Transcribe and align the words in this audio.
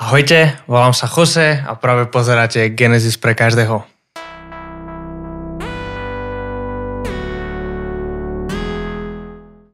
Ahojte, 0.00 0.56
volám 0.64 0.96
sa 0.96 1.04
Jose 1.04 1.60
a 1.60 1.76
práve 1.76 2.08
pozeráte 2.08 2.72
Genesis 2.72 3.20
pre 3.20 3.36
každého. 3.36 3.84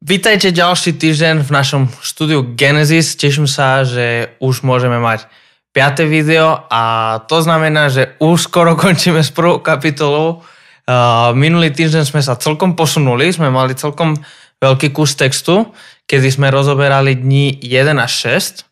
Vítajte 0.03 0.51
ďalší 0.51 0.99
týždeň 0.99 1.47
v 1.47 1.51
našom 1.55 1.83
štúdiu 2.03 2.43
Genesis. 2.59 3.15
Teším 3.15 3.47
sa, 3.47 3.87
že 3.87 4.35
už 4.43 4.67
môžeme 4.67 4.99
mať 4.99 5.31
5. 5.71 6.11
video 6.11 6.59
a 6.75 6.83
to 7.31 7.39
znamená, 7.47 7.87
že 7.87 8.19
už 8.19 8.51
skoro 8.51 8.75
končíme 8.83 9.23
s 9.23 9.31
prvou 9.31 9.63
kapitolou. 9.63 10.43
Uh, 10.91 11.31
minulý 11.39 11.71
týždeň 11.71 12.03
sme 12.03 12.19
sa 12.19 12.35
celkom 12.35 12.75
posunuli, 12.75 13.31
sme 13.31 13.47
mali 13.47 13.79
celkom 13.79 14.19
veľký 14.59 14.91
kus 14.91 15.15
textu, 15.15 15.71
kedy 16.11 16.35
sme 16.35 16.51
rozoberali 16.51 17.15
dní 17.15 17.63
1 17.63 17.95
až 17.95 18.43
6 18.43 18.66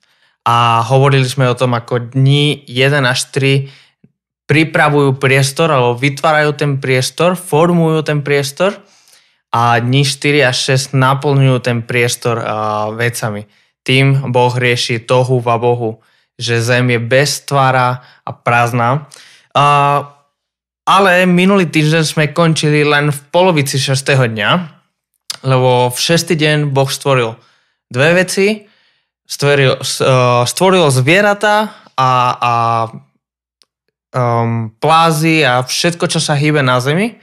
a 0.44 0.84
hovorili 0.84 1.24
sme 1.24 1.48
o 1.48 1.56
tom, 1.56 1.72
ako 1.72 2.12
dní 2.12 2.68
1 2.68 3.00
až 3.08 3.32
3 3.32 3.84
pripravujú 4.44 5.16
priestor 5.16 5.72
alebo 5.72 5.96
vytvárajú 5.96 6.52
ten 6.52 6.76
priestor, 6.76 7.32
formujú 7.32 8.04
ten 8.04 8.20
priestor 8.20 8.76
a 9.48 9.80
dní 9.80 10.04
4 10.04 10.52
až 10.52 10.56
6 10.92 10.92
naplňujú 10.92 11.56
ten 11.64 11.80
priestor 11.80 12.44
uh, 12.44 12.92
vecami. 12.92 13.48
Tým 13.80 14.32
Boh 14.32 14.52
rieši 14.52 15.00
tohu 15.00 15.40
va 15.40 15.56
Bohu, 15.56 16.04
že 16.36 16.60
zem 16.60 16.92
je 16.92 17.00
bez 17.00 17.40
tvára 17.48 18.04
a 18.24 18.30
prázdna. 18.36 19.08
Uh, 19.56 20.04
ale 20.84 21.24
minulý 21.24 21.64
týždeň 21.64 22.04
sme 22.04 22.24
končili 22.36 22.84
len 22.84 23.08
v 23.08 23.20
polovici 23.32 23.80
6. 23.80 23.96
dňa, 24.04 24.50
lebo 25.48 25.88
v 25.88 25.98
6. 25.98 26.36
deň 26.36 26.56
Boh 26.68 26.90
stvoril 26.92 27.32
dve 27.88 28.10
veci, 28.20 28.68
stvoril, 29.24 29.80
uh, 29.80 30.44
stvoril 30.44 30.86
zvieratá 30.92 31.72
a, 31.96 32.10
a 32.36 32.54
um, 34.14 34.70
plázy 34.78 35.42
a 35.42 35.64
všetko, 35.64 36.06
čo 36.06 36.20
sa 36.22 36.38
hýbe 36.38 36.62
na 36.62 36.78
Zemi, 36.78 37.18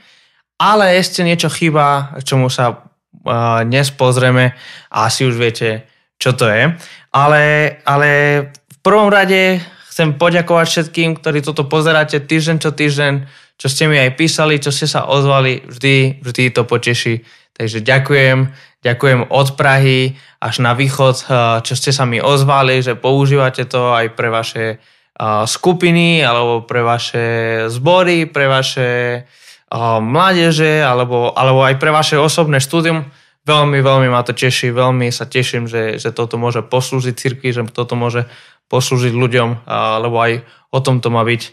ale 0.60 0.98
ešte 0.98 1.24
niečo 1.24 1.48
chýba, 1.48 2.18
čomu 2.22 2.52
sa 2.52 2.70
uh, 2.74 3.62
dnes 3.64 3.90
pozrieme 3.94 4.54
a 4.92 5.08
asi 5.08 5.26
už 5.26 5.34
viete, 5.38 5.88
čo 6.20 6.36
to 6.36 6.46
je. 6.46 6.70
Ale, 7.12 7.42
ale 7.84 8.08
v 8.50 8.78
prvom 8.80 9.10
rade 9.12 9.60
chcem 9.92 10.16
poďakovať 10.16 10.66
všetkým, 10.68 11.20
ktorí 11.20 11.44
toto 11.44 11.68
pozeráte 11.68 12.16
týždeň 12.16 12.56
čo 12.62 12.70
týždeň, 12.72 13.12
čo 13.60 13.66
ste 13.68 13.84
mi 13.86 14.00
aj 14.00 14.16
písali, 14.16 14.56
čo 14.56 14.72
ste 14.72 14.88
sa 14.88 15.04
ozvali, 15.04 15.60
vždy, 15.68 16.24
vždy 16.24 16.42
to 16.56 16.64
poteší. 16.64 17.20
Takže 17.52 17.84
ďakujem, 17.84 18.48
ďakujem 18.82 19.30
od 19.30 19.48
Prahy 19.54 20.18
až 20.42 20.54
na 20.58 20.74
východ, 20.74 21.16
eh, 21.22 21.26
čo 21.62 21.74
ste 21.78 21.94
sa 21.94 22.04
mi 22.04 22.18
ozvali, 22.18 22.82
že 22.82 22.98
používate 22.98 23.64
to 23.64 23.94
aj 23.94 24.12
pre 24.18 24.28
vaše 24.28 24.76
eh, 24.76 25.44
skupiny 25.46 26.20
alebo 26.20 26.66
pre 26.66 26.82
vaše 26.82 27.24
zbory, 27.70 28.26
pre 28.26 28.50
vaše 28.50 28.88
eh, 29.22 29.98
mládeže 30.02 30.82
alebo, 30.82 31.30
alebo 31.32 31.62
aj 31.62 31.78
pre 31.78 31.94
vaše 31.94 32.18
osobné 32.18 32.58
štúdium. 32.58 33.06
Veľmi, 33.42 33.82
veľmi 33.82 34.06
ma 34.06 34.22
to 34.22 34.30
teší, 34.30 34.70
veľmi 34.70 35.10
sa 35.10 35.26
teším, 35.26 35.66
že, 35.66 35.98
že 35.98 36.14
toto 36.14 36.38
môže 36.38 36.62
poslúžiť 36.62 37.14
cirkvi, 37.18 37.50
že 37.50 37.66
toto 37.74 37.98
môže 37.98 38.30
poslúžiť 38.70 39.10
ľuďom, 39.10 39.66
lebo 39.98 40.16
aj 40.22 40.46
o 40.70 40.78
tom 40.78 41.02
to 41.02 41.10
má 41.10 41.26
byť. 41.26 41.50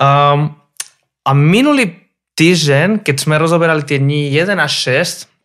Um, 0.00 0.56
a 1.28 1.30
minulý 1.36 1.92
týždeň, 2.40 3.04
keď 3.04 3.16
sme 3.20 3.36
rozoberali 3.36 3.84
tie 3.84 4.00
dni 4.00 4.32
1 4.32 4.56
až 4.56 4.72
6, 5.28 5.35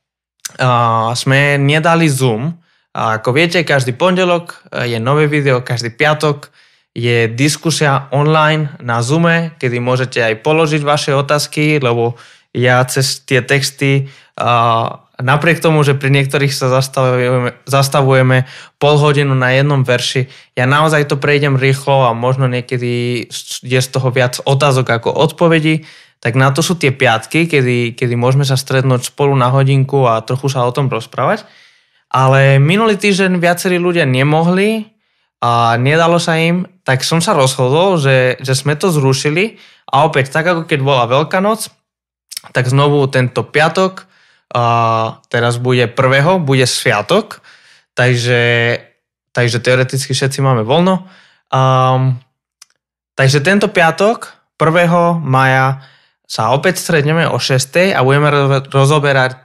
sme 1.16 1.62
nedali 1.62 2.10
Zoom, 2.10 2.62
a 2.92 3.24
ako 3.24 3.32
viete, 3.32 3.64
každý 3.64 3.96
pondelok 3.96 4.68
eh, 4.68 4.96
je 4.96 5.00
nové 5.00 5.32
video, 5.32 5.64
každý 5.64 5.96
piatok 5.96 6.52
je 6.92 7.32
diskusia 7.32 8.12
online 8.12 8.76
na 8.84 9.00
Zoome, 9.00 9.56
kedy 9.56 9.80
môžete 9.80 10.20
aj 10.20 10.44
položiť 10.44 10.84
vaše 10.84 11.16
otázky, 11.16 11.80
lebo 11.80 12.20
ja 12.52 12.84
cez 12.84 13.24
tie 13.24 13.40
texty 13.40 14.12
napriek 15.22 15.64
tomu, 15.64 15.88
že 15.88 15.95
pri 15.95 16.11
niektorých 16.11 16.52
sa 16.52 16.67
zastavujeme, 16.67 17.56
zastavujeme 17.64 18.44
pol 18.76 18.95
hodinu 19.00 19.32
na 19.38 19.56
jednom 19.56 19.88
verši, 19.88 20.28
ja 20.58 20.67
naozaj 20.67 21.08
to 21.08 21.16
prejdem 21.16 21.56
rýchlo 21.56 22.10
a 22.10 22.17
možno 22.17 22.52
niekedy 22.52 23.23
je 23.64 23.80
z 23.80 23.88
toho 23.88 24.11
viac 24.11 24.44
otázok 24.44 25.00
ako 25.00 25.10
odpovedí, 25.16 25.88
tak 26.21 26.37
na 26.37 26.54
to 26.54 26.61
sú 26.61 26.77
tie 26.77 26.93
piatky, 26.93 27.49
kedy, 27.49 27.98
kedy 27.98 28.14
môžeme 28.14 28.45
sa 28.45 28.54
stretnúť 28.54 29.09
spolu 29.09 29.33
na 29.33 29.49
hodinku 29.49 30.05
a 30.05 30.21
trochu 30.21 30.54
sa 30.54 30.61
o 30.64 30.71
tom 30.71 30.86
rozprávať. 30.86 31.49
Ale 32.14 32.61
minulý 32.61 33.02
týždeň 33.02 33.42
viacerí 33.42 33.82
ľudia 33.82 34.05
nemohli 34.05 34.86
a 35.42 35.81
nedalo 35.81 36.21
sa 36.21 36.37
im, 36.37 36.70
tak 36.86 37.02
som 37.02 37.26
sa 37.26 37.33
rozhodol, 37.33 37.98
že, 37.98 38.37
že 38.37 38.54
sme 38.54 38.77
to 38.77 38.93
zrušili 38.93 39.58
a 39.89 40.05
opäť 40.05 40.30
tak 40.30 40.45
ako 40.45 40.70
keď 40.70 40.80
bola 40.86 41.10
Veľká 41.10 41.42
noc, 41.42 41.73
tak 42.54 42.70
znovu 42.70 43.02
tento 43.10 43.42
piatok, 43.42 44.05
a 44.52 44.64
teraz 45.31 45.58
bude 45.58 45.87
prvého, 45.87 46.37
bude 46.37 46.67
sviatok, 46.67 47.39
takže, 47.95 48.77
takže 49.31 49.58
teoreticky 49.64 50.11
všetci 50.11 50.43
máme 50.43 50.67
voľno. 50.67 51.08
Um, 51.48 52.20
takže 53.15 53.39
tento 53.39 53.71
piatok, 53.71 54.36
1. 54.60 55.23
maja, 55.23 55.81
sa 56.31 56.55
opäť 56.55 56.80
stretneme 56.80 57.27
o 57.27 57.36
6. 57.36 57.92
a 57.92 57.99
budeme 58.08 58.31
rozoberať 58.71 59.36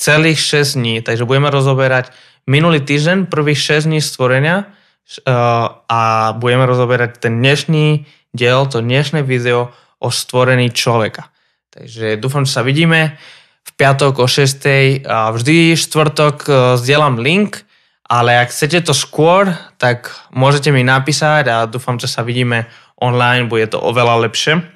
celých 0.00 0.40
6 0.64 0.80
dní, 0.80 0.96
takže 1.04 1.28
budeme 1.28 1.52
rozoberať 1.52 2.08
minulý 2.48 2.80
týždeň, 2.80 3.28
prvých 3.28 3.84
6 3.84 3.92
dní 3.92 4.00
stvorenia 4.00 4.64
uh, 4.64 5.76
a 5.84 6.32
budeme 6.40 6.64
rozoberať 6.64 7.20
ten 7.20 7.44
dnešný 7.44 8.08
diel, 8.32 8.64
to 8.64 8.80
dnešné 8.80 9.28
video 9.28 9.76
o 10.00 10.08
stvorení 10.08 10.72
človeka. 10.72 11.28
Takže 11.76 12.16
dúfam, 12.16 12.48
že 12.48 12.56
sa 12.56 12.64
vidíme 12.64 13.20
v 13.68 13.70
piatok 13.76 14.16
o 14.16 14.24
6. 14.24 15.04
A 15.04 15.36
vždy 15.36 15.76
štvrtok 15.76 16.36
uh, 16.48 16.56
zdieľam 16.80 17.20
link, 17.20 17.60
ale 18.08 18.40
ak 18.40 18.56
chcete 18.56 18.88
to 18.88 18.96
skôr, 18.96 19.52
tak 19.76 20.16
môžete 20.32 20.72
mi 20.72 20.80
napísať 20.80 21.44
a 21.52 21.68
dúfam, 21.68 22.00
že 22.00 22.08
sa 22.08 22.24
vidíme 22.24 22.72
online, 22.96 23.52
bude 23.52 23.68
to 23.68 23.76
oveľa 23.76 24.24
lepšie. 24.24 24.75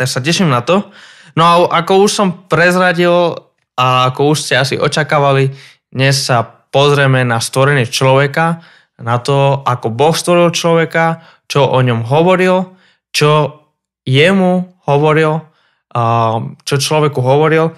Tak 0.00 0.08
sa 0.08 0.24
teším 0.24 0.48
na 0.48 0.64
to. 0.64 0.88
No 1.36 1.44
a 1.44 1.84
ako 1.84 2.08
už 2.08 2.10
som 2.16 2.48
prezradil, 2.48 3.36
a 3.76 4.08
ako 4.08 4.32
už 4.32 4.48
ste 4.48 4.56
asi 4.56 4.80
očakávali, 4.80 5.52
dnes 5.92 6.24
sa 6.24 6.40
pozrieme 6.72 7.20
na 7.20 7.36
stvorenie 7.36 7.84
človeka, 7.84 8.64
na 8.96 9.20
to, 9.20 9.60
ako 9.60 9.92
Boh 9.92 10.16
stvoril 10.16 10.56
človeka, 10.56 11.20
čo 11.44 11.68
o 11.68 11.76
ňom 11.84 12.08
hovoril, 12.08 12.80
čo 13.12 13.60
jemu 14.08 14.80
hovoril, 14.88 15.44
čo 16.64 16.74
človeku 16.80 17.20
hovoril. 17.20 17.68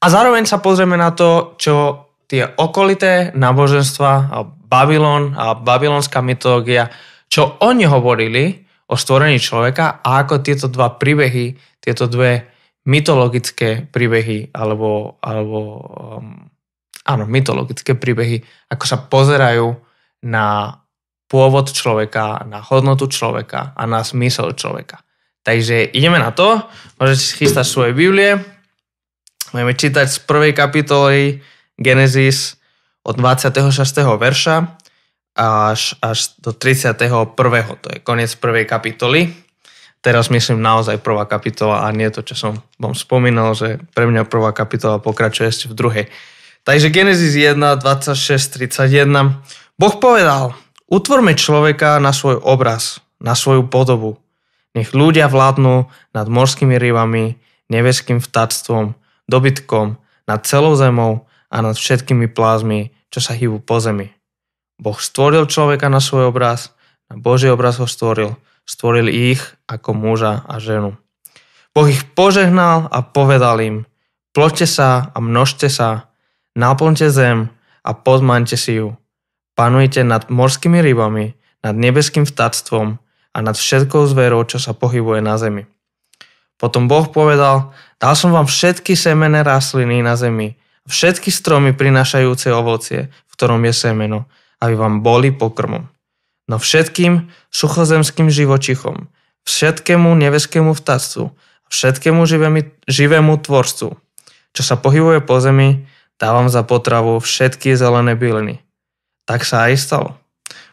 A 0.00 0.06
zároveň 0.08 0.48
sa 0.48 0.64
pozrieme 0.64 0.96
na 0.96 1.12
to, 1.12 1.60
čo 1.60 2.08
tie 2.24 2.56
okolité 2.56 3.36
náboženstva, 3.36 4.32
Babylon 4.64 5.36
a 5.36 5.52
babylonská 5.52 6.24
mytológia, 6.24 6.88
čo 7.28 7.60
oni 7.60 7.84
hovorili 7.84 8.64
o 8.86 8.94
stvorení 8.94 9.42
človeka 9.42 10.00
a 10.02 10.22
ako 10.22 10.42
tieto 10.42 10.70
dva 10.70 10.94
príbehy, 10.94 11.58
tieto 11.82 12.06
dve 12.06 12.46
mytologické 12.86 13.82
príbehy 13.90 14.54
alebo, 14.54 15.18
alebo 15.18 15.58
um, 16.18 16.46
áno, 17.02 17.24
mytologické 17.26 17.98
príbehy, 17.98 18.46
ako 18.70 18.84
sa 18.86 18.98
pozerajú 19.02 19.74
na 20.22 20.78
pôvod 21.26 21.74
človeka, 21.74 22.46
na 22.46 22.62
hodnotu 22.62 23.10
človeka 23.10 23.74
a 23.74 23.82
na 23.90 24.06
smysel 24.06 24.54
človeka. 24.54 25.02
Takže 25.42 25.90
ideme 25.94 26.18
na 26.22 26.30
to. 26.30 26.62
Môžete 26.98 27.22
si 27.22 27.32
chystať 27.42 27.66
svoje 27.66 27.90
Biblie. 27.94 28.38
Budeme 29.50 29.74
čítať 29.74 30.06
z 30.06 30.18
prvej 30.26 30.54
kapitoly 30.54 31.42
Genesis 31.78 32.58
od 33.06 33.18
26. 33.18 33.62
verša 34.18 34.85
až, 35.36 35.94
až 36.00 36.32
do 36.40 36.56
31. 36.56 36.96
To 37.36 37.88
je 37.92 37.98
koniec 38.00 38.32
prvej 38.40 38.64
kapitoly 38.64 39.36
teraz 40.06 40.30
myslím 40.30 40.62
naozaj 40.62 41.02
prvá 41.02 41.26
kapitola 41.26 41.82
a 41.82 41.90
nie 41.90 42.06
to, 42.14 42.22
čo 42.22 42.38
som 42.38 42.52
vám 42.78 42.94
spomínal, 42.94 43.58
že 43.58 43.82
pre 43.90 44.06
mňa 44.06 44.30
prvá 44.30 44.54
kapitola 44.54 45.02
pokračuje 45.02 45.50
ešte 45.50 45.66
v 45.66 45.74
druhej. 45.74 46.04
Takže 46.62 46.94
Genesis 46.94 47.34
1, 47.34 47.58
26, 47.58 48.14
31. 48.14 49.42
Boh 49.74 49.94
povedal, 49.98 50.54
utvorme 50.86 51.34
človeka 51.34 51.98
na 51.98 52.14
svoj 52.14 52.38
obraz, 52.38 53.02
na 53.18 53.34
svoju 53.34 53.66
podobu. 53.66 54.22
Nech 54.78 54.94
ľudia 54.94 55.26
vládnu 55.26 55.90
nad 56.14 56.26
morskými 56.30 56.78
rybami, 56.78 57.34
nebeským 57.66 58.22
vtáctvom, 58.22 58.94
dobytkom, 59.26 59.98
nad 60.30 60.40
celou 60.46 60.78
zemou 60.78 61.26
a 61.50 61.66
nad 61.66 61.74
všetkými 61.74 62.30
plázmi, 62.30 62.94
čo 63.10 63.18
sa 63.18 63.34
hýbu 63.34 63.58
po 63.58 63.82
zemi. 63.82 64.15
Boh 64.76 64.98
stvoril 65.00 65.48
človeka 65.48 65.88
na 65.88 66.04
svoj 66.04 66.28
obraz, 66.28 66.76
na 67.08 67.16
Boží 67.16 67.48
obraz 67.48 67.80
ho 67.80 67.88
stvoril, 67.88 68.36
stvoril 68.68 69.08
ich 69.08 69.40
ako 69.64 69.96
muža 69.96 70.44
a 70.44 70.60
ženu. 70.60 70.98
Boh 71.72 71.88
ich 71.88 72.04
požehnal 72.16 72.88
a 72.92 73.00
povedal 73.04 73.60
im, 73.60 73.76
ploďte 74.36 74.68
sa 74.68 75.12
a 75.12 75.18
množte 75.20 75.68
sa, 75.72 76.12
naplňte 76.56 77.08
zem 77.08 77.52
a 77.84 77.90
podmaňte 77.96 78.56
si 78.56 78.80
ju. 78.80 78.96
Panujte 79.56 80.04
nad 80.04 80.28
morskými 80.28 80.84
rybami, 80.84 81.32
nad 81.64 81.72
nebeským 81.72 82.28
vtáctvom 82.28 83.00
a 83.32 83.38
nad 83.40 83.56
všetkou 83.56 84.04
zverou, 84.08 84.44
čo 84.44 84.60
sa 84.60 84.76
pohybuje 84.76 85.24
na 85.24 85.40
zemi. 85.40 85.64
Potom 86.56 86.88
Boh 86.88 87.08
povedal, 87.08 87.72
dal 88.00 88.16
som 88.16 88.32
vám 88.32 88.48
všetky 88.48 88.96
semené 88.96 89.44
rastliny 89.44 90.00
na 90.00 90.16
zemi, 90.16 90.56
všetky 90.88 91.28
stromy 91.28 91.76
prinášajúce 91.76 92.48
ovocie, 92.52 93.12
v 93.12 93.32
ktorom 93.36 93.60
je 93.68 93.74
semeno, 93.76 94.24
aby 94.60 94.74
vám 94.74 95.04
boli 95.04 95.32
pokrmom. 95.32 95.88
No 96.46 96.56
všetkým 96.62 97.28
suchozemským 97.50 98.30
živočichom, 98.30 99.10
všetkému 99.42 100.14
nebeskému 100.14 100.72
vtáctvu, 100.72 101.34
všetkému 101.68 102.22
živému, 102.22 102.60
živému 102.86 103.32
tvorstvu, 103.42 103.90
čo 104.54 104.62
sa 104.62 104.78
pohybuje 104.78 105.26
po 105.26 105.42
zemi, 105.42 105.84
dávam 106.16 106.48
za 106.48 106.62
potravu 106.62 107.18
všetky 107.20 107.74
zelené 107.74 108.14
byliny. 108.14 108.62
Tak 109.26 109.42
sa 109.42 109.68
aj 109.68 109.74
stalo. 109.76 110.10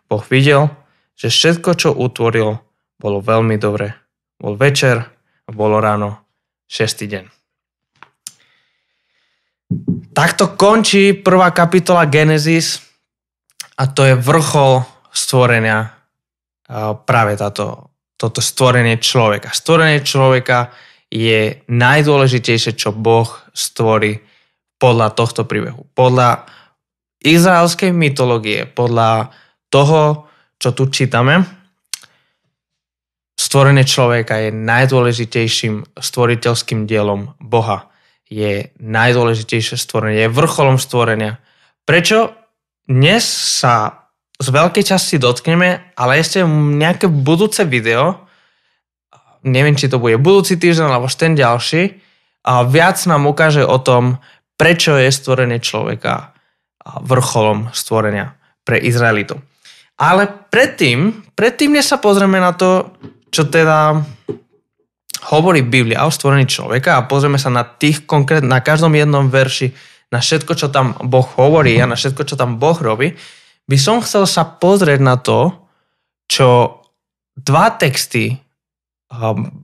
Boh 0.06 0.22
videl, 0.30 0.70
že 1.18 1.34
všetko, 1.34 1.70
čo 1.74 1.90
utvoril, 1.92 2.62
bolo 3.02 3.18
veľmi 3.20 3.58
dobre. 3.58 3.98
Bol 4.38 4.56
večer 4.56 5.10
a 5.44 5.50
bolo 5.50 5.82
ráno, 5.82 6.22
šestý 6.70 7.10
deň. 7.10 7.26
Takto 10.14 10.54
končí 10.54 11.18
prvá 11.18 11.50
kapitola 11.50 12.06
Genesis 12.06 12.93
a 13.74 13.84
to 13.90 14.02
je 14.06 14.16
vrchol 14.18 14.86
stvorenia 15.14 15.94
práve 17.06 17.34
táto, 17.38 17.94
toto 18.18 18.40
stvorenie 18.42 18.98
človeka. 19.02 19.54
Stvorenie 19.54 20.02
človeka 20.02 20.74
je 21.14 21.62
najdôležitejšie, 21.70 22.74
čo 22.74 22.90
Boh 22.94 23.30
stvorí 23.54 24.22
podľa 24.82 25.14
tohto 25.14 25.46
príbehu. 25.46 25.86
Podľa 25.94 26.50
izraelskej 27.22 27.94
mytológie, 27.94 28.66
podľa 28.66 29.30
toho, 29.70 30.28
čo 30.58 30.74
tu 30.74 30.90
čítame, 30.90 31.46
stvorenie 33.38 33.86
človeka 33.86 34.38
je 34.44 34.50
najdôležitejším 34.50 35.98
stvoriteľským 35.98 36.90
dielom 36.90 37.38
Boha. 37.38 37.90
Je 38.30 38.74
najdôležitejšie 38.82 39.78
stvorenie, 39.78 40.26
je 40.26 40.34
vrcholom 40.34 40.82
stvorenia. 40.82 41.38
Prečo? 41.86 42.43
Dnes 42.84 43.24
sa 43.24 44.04
z 44.36 44.48
veľkej 44.52 44.84
časti 44.84 45.16
dotkneme, 45.16 45.96
ale 45.96 46.20
ešte 46.20 46.44
nejaké 46.44 47.08
budúce 47.08 47.64
video, 47.64 48.28
neviem, 49.48 49.80
či 49.80 49.88
to 49.88 50.04
bude 50.04 50.20
budúci 50.20 50.60
týždeň 50.60 50.92
alebo 50.92 51.08
ten 51.08 51.32
ďalší, 51.32 52.04
a 52.44 52.68
viac 52.68 53.00
nám 53.08 53.24
ukáže 53.24 53.64
o 53.64 53.80
tom, 53.80 54.20
prečo 54.60 55.00
je 55.00 55.08
stvorenie 55.16 55.64
človeka 55.64 56.36
vrcholom 56.84 57.72
stvorenia 57.72 58.36
pre 58.68 58.84
Izraelitov. 58.84 59.40
Ale 59.96 60.28
predtým, 60.28 61.32
predtým, 61.40 61.80
než 61.80 61.88
sa 61.88 62.04
pozrieme 62.04 62.36
na 62.44 62.52
to, 62.52 62.92
čo 63.32 63.48
teda 63.48 64.04
hovorí 65.32 65.64
Biblia 65.64 66.04
o 66.04 66.12
stvorení 66.12 66.52
človeka 66.52 67.00
a 67.00 67.08
pozrieme 67.08 67.40
sa 67.40 67.48
na 67.48 67.64
tých 67.64 68.04
konkrét, 68.04 68.44
na 68.44 68.60
každom 68.60 68.92
jednom 68.92 69.32
verši, 69.32 69.72
na 70.14 70.22
všetko, 70.22 70.54
čo 70.54 70.70
tam 70.70 70.94
Boh 71.10 71.26
hovorí 71.26 71.82
a 71.82 71.90
na 71.90 71.98
všetko, 71.98 72.22
čo 72.30 72.38
tam 72.38 72.62
Boh 72.62 72.78
robí, 72.78 73.18
by 73.66 73.78
som 73.82 73.98
chcel 74.06 74.30
sa 74.30 74.46
pozrieť 74.46 75.02
na 75.02 75.18
to, 75.18 75.50
čo 76.30 76.80
dva 77.34 77.74
texty 77.74 78.38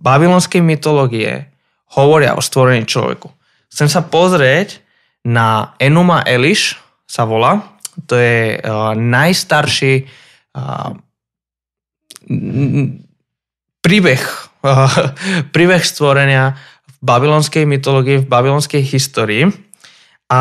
babylonskej 0.01 0.61
mytológie 0.65 1.49
hovoria 1.93 2.33
o 2.33 2.41
stvorení 2.41 2.85
človeku. 2.85 3.29
Chcem 3.69 3.89
sa 3.89 4.01
pozrieť 4.01 4.81
na 5.25 5.77
Enuma 5.77 6.25
Eliš, 6.25 6.77
sa 7.09 7.25
volá. 7.25 7.65
To 8.05 8.13
je 8.13 8.61
uh, 8.61 8.93
najstarší 8.93 10.05
uh, 10.53 10.93
príbeh, 13.81 14.21
príbeh 15.55 15.81
stvorenia 15.81 16.53
v 16.85 16.95
babylonskej 17.01 17.65
mytológii, 17.65 18.25
v 18.25 18.29
babylonskej 18.29 18.81
histórii. 18.85 19.49
A 20.29 20.39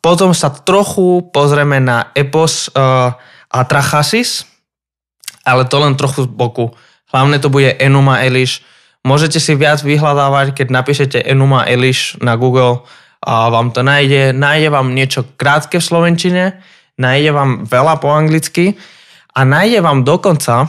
potom 0.00 0.32
sa 0.32 0.48
trochu 0.48 1.28
pozrieme 1.28 1.76
na 1.76 2.08
epos 2.16 2.72
uh, 2.72 3.12
Atrachasis, 3.52 4.48
ale 5.44 5.68
to 5.68 5.76
len 5.76 5.92
trochu 5.96 6.24
z 6.24 6.28
boku. 6.32 6.72
Hlavne 7.12 7.36
to 7.36 7.52
bude 7.52 7.76
Enuma 7.76 8.24
Eliš. 8.24 8.64
Môžete 9.04 9.40
si 9.40 9.56
viac 9.56 9.80
vyhľadávať, 9.84 10.56
keď 10.56 10.66
napíšete 10.72 11.18
Enuma 11.24 11.68
Eliš 11.68 12.20
na 12.20 12.36
Google 12.36 12.84
a 13.20 13.48
vám 13.52 13.72
to 13.72 13.84
nájde. 13.84 14.32
Nájde 14.32 14.68
vám 14.72 14.96
niečo 14.96 15.24
krátke 15.36 15.80
v 15.80 15.88
slovenčine, 15.88 16.44
nájde 16.96 17.30
vám 17.32 17.50
veľa 17.68 18.00
po 18.00 18.12
anglicky 18.12 18.76
a 19.36 19.44
nájde 19.44 19.80
vám 19.84 20.04
dokonca 20.04 20.64
a, 20.64 20.68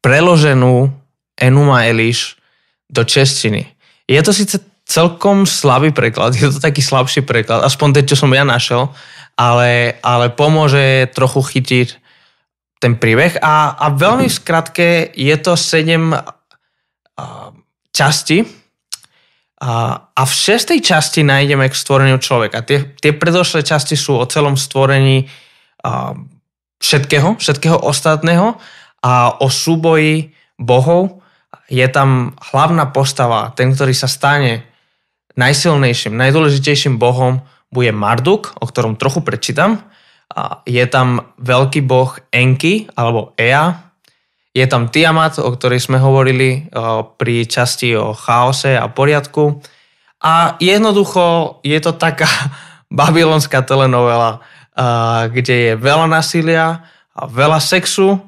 preloženú 0.00 0.92
Enuma 1.36 1.84
Eliš 1.84 2.40
do 2.88 3.04
češtiny. 3.04 3.66
Je 4.06 4.20
to 4.22 4.32
síce 4.32 4.56
celkom 4.86 5.44
slabý 5.44 5.90
preklad, 5.90 6.38
je 6.38 6.46
to 6.46 6.62
taký 6.62 6.78
slabší 6.78 7.26
preklad, 7.26 7.66
aspoň 7.66 8.00
ten, 8.00 8.04
čo 8.06 8.14
som 8.14 8.30
ja 8.30 8.46
našiel, 8.46 8.94
ale, 9.34 9.98
ale 10.00 10.30
pomôže 10.30 11.10
trochu 11.10 11.42
chytiť 11.42 11.88
ten 12.78 12.94
príbeh. 12.94 13.42
A, 13.42 13.74
a 13.74 13.86
veľmi 13.90 14.30
v 14.30 14.38
skratke 14.38 15.10
je 15.10 15.36
to 15.42 15.58
sedem 15.58 16.14
uh, 16.14 17.50
časti 17.90 18.46
a, 19.58 19.72
a 20.12 20.22
v 20.22 20.32
šestej 20.32 20.78
časti 20.84 21.26
nájdeme 21.26 21.66
k 21.66 21.74
stvoreniu 21.74 22.22
človeka. 22.22 22.62
Tie, 22.62 22.94
tie 23.00 23.10
predošlé 23.16 23.66
časti 23.66 23.98
sú 23.98 24.20
o 24.20 24.28
celom 24.30 24.54
stvorení 24.54 25.26
uh, 25.26 26.14
všetkého, 26.78 27.40
všetkého 27.42 27.80
ostatného 27.80 28.54
a 29.02 29.34
o 29.42 29.48
súboji 29.50 30.30
bohov. 30.60 31.24
Je 31.66 31.84
tam 31.88 32.38
hlavná 32.52 32.92
postava, 32.94 33.50
ten, 33.56 33.74
ktorý 33.74 33.96
sa 33.96 34.06
stane 34.06 34.75
najsilnejším, 35.36 36.16
najdôležitejším 36.16 36.96
bohom 37.00 37.44
bude 37.70 37.92
Marduk, 37.92 38.56
o 38.58 38.64
ktorom 38.64 38.96
trochu 38.96 39.20
prečítam. 39.20 39.84
Je 40.66 40.82
tam 40.88 41.36
veľký 41.38 41.84
boh 41.86 42.16
Enki, 42.32 42.90
alebo 42.96 43.36
Ea. 43.38 43.92
Je 44.56 44.64
tam 44.64 44.88
Tiamat, 44.88 45.38
o 45.38 45.52
ktorej 45.52 45.84
sme 45.84 46.00
hovorili 46.00 46.66
pri 47.20 47.44
časti 47.44 47.92
o 47.94 48.16
chaose 48.16 48.74
a 48.74 48.88
poriadku. 48.88 49.60
A 50.24 50.56
jednoducho 50.58 51.60
je 51.60 51.78
to 51.78 51.92
taká 51.92 52.28
babylonská 52.88 53.60
telenovela, 53.62 54.40
kde 55.30 55.54
je 55.54 55.72
veľa 55.76 56.08
násilia, 56.08 56.84
a 57.16 57.24
veľa 57.24 57.58
sexu, 57.64 58.20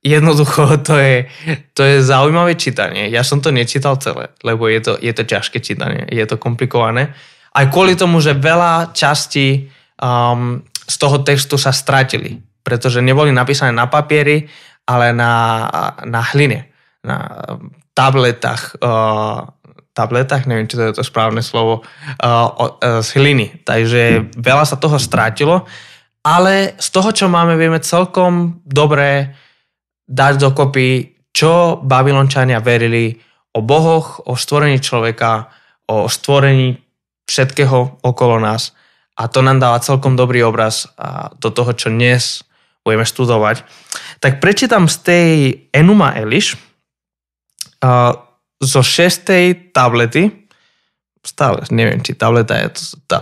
Jednoducho 0.00 0.76
to 0.88 0.96
je, 0.96 1.28
to 1.76 1.82
je 1.84 1.96
zaujímavé 2.00 2.56
čítanie. 2.56 3.12
Ja 3.12 3.20
som 3.20 3.44
to 3.44 3.52
nečítal 3.52 4.00
celé, 4.00 4.32
lebo 4.40 4.68
je 4.68 4.80
to, 4.80 4.92
je 4.96 5.12
to 5.12 5.22
ťažké 5.28 5.60
čítanie, 5.60 6.08
je 6.08 6.24
to 6.24 6.40
komplikované. 6.40 7.12
Aj 7.50 7.66
kvôli 7.68 7.98
tomu, 7.98 8.22
že 8.22 8.38
veľa 8.38 8.94
častí 8.94 9.68
um, 9.98 10.62
z 10.86 10.96
toho 10.96 11.20
textu 11.26 11.58
sa 11.58 11.74
stratili, 11.74 12.38
pretože 12.62 13.02
neboli 13.02 13.34
napísané 13.34 13.74
na 13.74 13.90
papieri, 13.90 14.46
ale 14.86 15.10
na, 15.12 15.66
na 16.06 16.22
hline, 16.32 16.66
na 17.02 17.18
tabletách, 17.94 18.78
uh, 18.80 19.50
tabletách, 19.92 20.46
neviem, 20.46 20.70
či 20.70 20.78
to 20.78 20.90
je 20.90 20.96
to 20.96 21.04
správne 21.04 21.42
slovo, 21.42 21.82
uh, 21.82 22.48
uh, 22.48 23.02
z 23.02 23.08
hliny. 23.18 23.66
Takže 23.66 24.32
veľa 24.38 24.64
sa 24.64 24.78
toho 24.78 24.96
strátilo, 24.96 25.66
ale 26.22 26.78
z 26.78 26.88
toho, 26.94 27.10
čo 27.10 27.26
máme, 27.26 27.58
vieme 27.58 27.82
celkom 27.82 28.62
dobre 28.62 29.34
dať 30.10 30.34
dokopy, 30.42 31.14
čo 31.30 31.78
Babylončania 31.86 32.58
verili 32.58 33.14
o 33.54 33.62
bohoch, 33.62 34.26
o 34.26 34.34
stvorení 34.34 34.82
človeka, 34.82 35.46
o 35.86 36.10
stvorení 36.10 36.74
všetkého 37.30 38.02
okolo 38.02 38.42
nás. 38.42 38.74
A 39.14 39.30
to 39.30 39.38
nám 39.38 39.62
dáva 39.62 39.78
celkom 39.78 40.18
dobrý 40.18 40.42
obraz 40.42 40.90
do 41.38 41.54
toho, 41.54 41.70
čo 41.78 41.94
dnes 41.94 42.42
budeme 42.82 43.06
študovať. 43.06 43.62
Tak 44.18 44.42
prečítam 44.42 44.90
z 44.90 44.96
tej 44.98 45.30
Enuma 45.70 46.18
Eliš 46.18 46.58
zo 48.60 48.80
šestej 48.82 49.70
tablety, 49.70 50.48
stále 51.22 51.62
neviem, 51.70 52.00
či 52.02 52.16
tableta 52.16 52.56
je 52.56 52.68
to, 53.06 53.18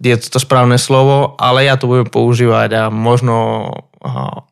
je 0.00 0.16
to, 0.16 0.26
to 0.30 0.38
správne 0.38 0.78
slovo, 0.78 1.34
ale 1.38 1.66
ja 1.66 1.74
to 1.74 1.90
budem 1.90 2.06
používať 2.06 2.70
a 2.78 2.82
možno 2.88 3.66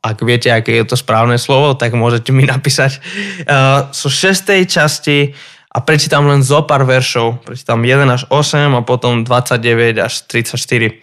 ak 0.04 0.20
viete, 0.20 0.52
aké 0.52 0.76
je 0.76 0.84
to 0.84 0.96
správne 0.96 1.40
slovo, 1.40 1.72
tak 1.72 1.96
môžete 1.96 2.30
mi 2.36 2.44
napísať. 2.44 3.00
Sú 3.98 4.12
šestej 4.12 4.68
časti 4.68 5.32
a 5.72 5.80
prečítam 5.80 6.28
len 6.28 6.44
zo 6.44 6.64
pár 6.64 6.84
veršov. 6.84 7.44
Prečítam 7.44 7.80
1 7.80 8.04
až 8.08 8.22
8 8.28 8.76
a 8.76 8.82
potom 8.84 9.24
29 9.24 10.00
až 10.00 10.14
34. 10.28 11.00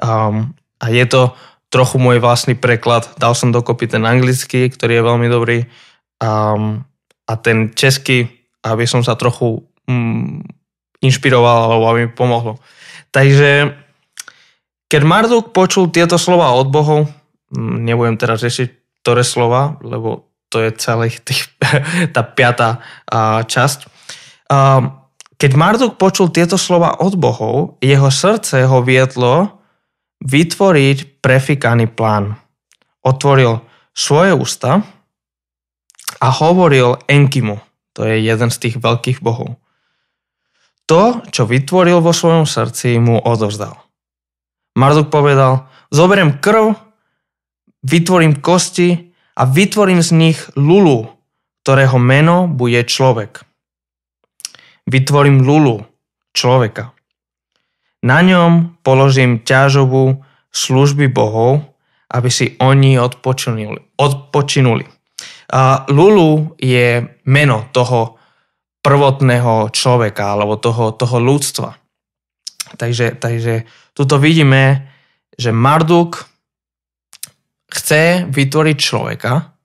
Um, 0.00 0.56
a 0.80 0.86
je 0.88 1.04
to 1.04 1.36
trochu 1.72 1.96
môj 1.96 2.20
vlastný 2.20 2.56
preklad. 2.56 3.08
Dal 3.16 3.32
som 3.36 3.52
dokopy 3.52 3.88
ten 3.88 4.04
anglický, 4.04 4.68
ktorý 4.68 5.00
je 5.00 5.08
veľmi 5.08 5.28
dobrý. 5.32 5.58
Um, 6.20 6.84
a 7.28 7.32
ten 7.40 7.72
český, 7.72 8.28
aby 8.64 8.84
som 8.84 9.00
sa 9.00 9.16
trochu 9.16 9.64
um, 9.88 10.44
inšpiroval, 11.00 11.72
alebo 11.72 11.84
aby 11.92 11.98
mi 12.06 12.10
pomohlo. 12.12 12.60
Takže 13.12 13.72
keď 14.92 15.02
Marduk 15.08 15.56
počul 15.56 15.88
tieto 15.88 16.20
slova 16.20 16.52
od 16.52 16.68
bohov, 16.68 17.08
nebudem 17.56 18.16
teraz 18.16 18.40
riešiť 18.42 18.82
ktoré 19.02 19.26
slova, 19.26 19.82
lebo 19.82 20.30
to 20.46 20.62
je 20.62 20.70
celý 20.78 21.10
tých, 21.26 21.50
tá 22.14 22.22
piatá 22.22 22.80
časť. 23.44 23.90
Keď 25.36 25.50
Marduk 25.58 25.98
počul 25.98 26.30
tieto 26.30 26.54
slova 26.54 27.02
od 27.02 27.18
bohov, 27.18 27.82
jeho 27.82 28.08
srdce 28.14 28.62
ho 28.62 28.78
viedlo 28.86 29.58
vytvoriť 30.22 31.18
prefikaný 31.18 31.90
plán. 31.90 32.38
Otvoril 33.02 33.58
svoje 33.90 34.30
ústa 34.38 34.86
a 36.22 36.28
hovoril 36.30 36.94
Enkimu, 37.10 37.58
to 37.90 38.06
je 38.06 38.22
jeden 38.22 38.54
z 38.54 38.56
tých 38.62 38.76
veľkých 38.78 39.18
bohov. 39.18 39.58
To, 40.86 41.26
čo 41.34 41.42
vytvoril 41.42 41.98
vo 41.98 42.14
svojom 42.14 42.46
srdci, 42.46 43.02
mu 43.02 43.18
odovzdal. 43.18 43.74
Marduk 44.78 45.10
povedal, 45.10 45.66
zoberiem 45.90 46.38
krv 46.38 46.91
vytvorím 47.82 48.38
kosti 48.38 49.12
a 49.38 49.42
vytvorím 49.44 50.02
z 50.02 50.10
nich 50.14 50.38
lulu, 50.54 51.10
ktorého 51.62 51.98
meno 51.98 52.50
bude 52.50 52.82
človek. 52.86 53.42
Vytvorím 54.86 55.46
lulu, 55.46 55.86
človeka. 56.34 56.90
Na 58.02 58.18
ňom 58.18 58.82
položím 58.82 59.46
ťažovú 59.46 60.26
služby 60.50 61.06
bohov, 61.06 61.62
aby 62.10 62.28
si 62.28 62.58
oni 62.58 62.98
odpočinuli. 62.98 63.94
odpočinuli. 63.94 64.84
A 65.52 65.86
lulu 65.86 66.58
je 66.58 67.06
meno 67.28 67.70
toho 67.70 68.18
prvotného 68.82 69.70
človeka 69.70 70.34
alebo 70.34 70.58
toho, 70.58 70.90
toho 70.92 71.22
ľudstva. 71.22 71.78
Takže, 72.74 73.20
takže 73.20 73.68
tuto 73.94 74.18
vidíme, 74.18 74.90
že 75.38 75.54
Marduk 75.54 76.31
chce 77.72 78.28
vytvoriť 78.28 78.76
človeka 78.76 79.56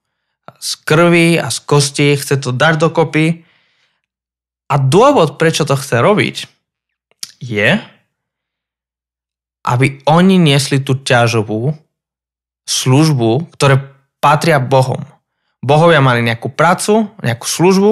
z 0.58 0.70
krvi 0.82 1.36
a 1.36 1.52
z 1.52 1.58
kosti, 1.68 2.16
chce 2.16 2.40
to 2.40 2.50
dať 2.56 2.88
dokopy 2.88 3.44
a 4.68 4.74
dôvod, 4.80 5.36
prečo 5.36 5.68
to 5.68 5.76
chce 5.76 6.00
robiť, 6.00 6.36
je, 7.44 7.78
aby 9.68 9.86
oni 10.08 10.40
niesli 10.40 10.80
tú 10.80 10.96
ťažovú 10.98 11.76
službu, 12.64 13.52
ktoré 13.54 13.80
patria 14.18 14.58
Bohom. 14.58 15.04
Bohovia 15.60 16.00
mali 16.00 16.24
nejakú 16.24 16.48
prácu, 16.48 17.12
nejakú 17.20 17.46
službu 17.46 17.90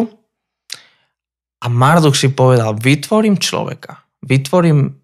a 1.61 1.66
Marduk 1.68 2.16
si 2.16 2.32
povedal, 2.32 2.76
vytvorím 2.76 3.37
človeka, 3.37 4.00
vytvorím 4.25 4.96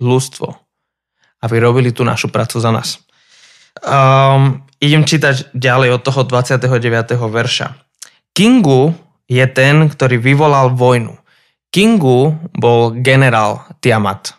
ľudstvo, 0.00 0.48
aby 1.44 1.54
robili 1.60 1.90
tú 1.92 2.06
našu 2.06 2.28
prácu 2.32 2.56
za 2.60 2.70
nás. 2.72 3.00
Um, 3.80 4.64
idem 4.80 5.04
čítať 5.08 5.56
ďalej 5.56 5.96
od 5.96 6.02
toho 6.04 6.20
29. 6.24 6.68
verša. 7.16 7.76
Kingu 8.36 8.92
je 9.30 9.44
ten, 9.48 9.88
ktorý 9.88 10.20
vyvolal 10.20 10.72
vojnu. 10.72 11.16
Kingu 11.70 12.34
bol 12.52 12.98
generál 12.98 13.62
Tiamat. 13.78 14.34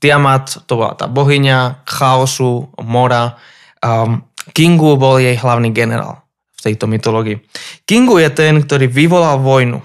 Tiamat 0.00 0.64
to 0.64 0.80
bola 0.80 0.96
tá 0.96 1.06
bohyňa 1.06 1.84
chaosu, 1.84 2.72
mora. 2.80 3.36
Um, 3.84 4.24
Kingu 4.56 4.96
bol 4.96 5.20
jej 5.20 5.36
hlavný 5.36 5.70
generál 5.70 6.24
v 6.56 6.60
tejto 6.64 6.88
mytológii. 6.88 7.40
Kingu 7.84 8.18
je 8.18 8.30
ten, 8.32 8.60
ktorý 8.64 8.88
vyvolal 8.88 9.40
vojnu. 9.40 9.84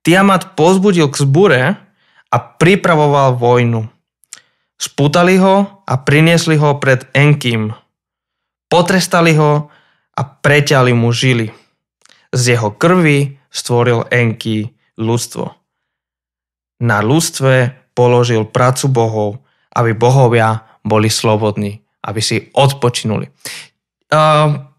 Tiamat 0.00 0.56
pozbudil 0.56 1.12
k 1.12 1.20
zbure 1.20 1.62
a 2.32 2.36
pripravoval 2.40 3.36
vojnu. 3.36 3.84
Spútali 4.80 5.36
ho 5.36 5.84
a 5.84 5.94
priniesli 6.00 6.56
ho 6.56 6.80
pred 6.80 7.04
Enkim, 7.12 7.76
Potrestali 8.70 9.34
ho 9.34 9.66
a 10.14 10.20
preťali 10.22 10.94
mu 10.94 11.10
žily. 11.10 11.50
Z 12.30 12.54
jeho 12.54 12.70
krvi 12.70 13.42
stvoril 13.50 14.06
Enki 14.14 14.70
ľudstvo. 14.94 15.50
Na 16.86 17.02
ľudstve 17.02 17.74
položil 17.98 18.46
pracu 18.46 18.86
bohov, 18.86 19.42
aby 19.74 19.90
bohovia 19.92 20.64
boli 20.86 21.10
slobodní, 21.10 21.82
aby 22.06 22.20
si 22.22 22.48
odpočinuli. 22.54 23.26
Uh, 24.08 24.70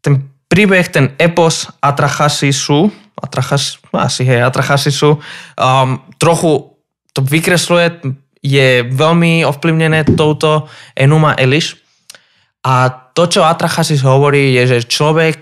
ten 0.00 0.30
príbeh, 0.48 0.86
ten 0.88 1.18
epos 1.18 1.66
Atrachasisu, 1.82 2.88
Atrachas, 3.18 3.82
asi 3.90 4.22
hej, 4.22 4.46
Atrachasisu, 4.46 5.18
um, 5.18 5.98
trochu 6.22 6.78
to 7.14 7.22
vykresluje, 7.22 8.02
je 8.44 8.84
veľmi 8.84 9.46
ovplyvnené 9.46 10.04
touto 10.14 10.68
Enuma 10.92 11.32
Eliš, 11.38 11.83
a 12.64 12.88
to, 13.12 13.28
čo 13.28 13.44
Atrachasis 13.44 14.00
hovorí, 14.00 14.56
je, 14.56 14.64
že 14.76 14.88
človek 14.88 15.36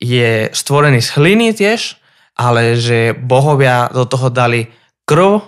je 0.00 0.48
stvorený 0.48 1.04
z 1.04 1.10
hliny 1.20 1.52
tiež, 1.52 2.00
ale 2.34 2.80
že 2.80 3.12
bohovia 3.12 3.92
do 3.92 4.08
toho 4.08 4.32
dali 4.32 4.66
krv 5.04 5.44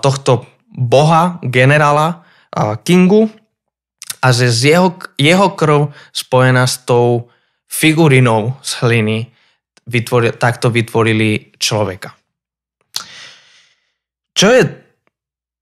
tohto 0.00 0.48
boha, 0.72 1.38
generála 1.44 2.24
Kingu 2.82 3.28
a 4.24 4.32
že 4.32 4.48
z 4.48 4.60
jeho, 4.74 4.88
jeho 5.20 5.52
krv 5.52 5.92
spojená 6.10 6.64
s 6.64 6.82
tou 6.88 7.28
figurinou 7.68 8.56
z 8.64 8.72
hliny 8.82 9.16
vytvorili, 9.86 10.32
takto 10.34 10.72
vytvorili 10.72 11.54
človeka. 11.60 12.16
Čo 14.32 14.48
je 14.48 14.62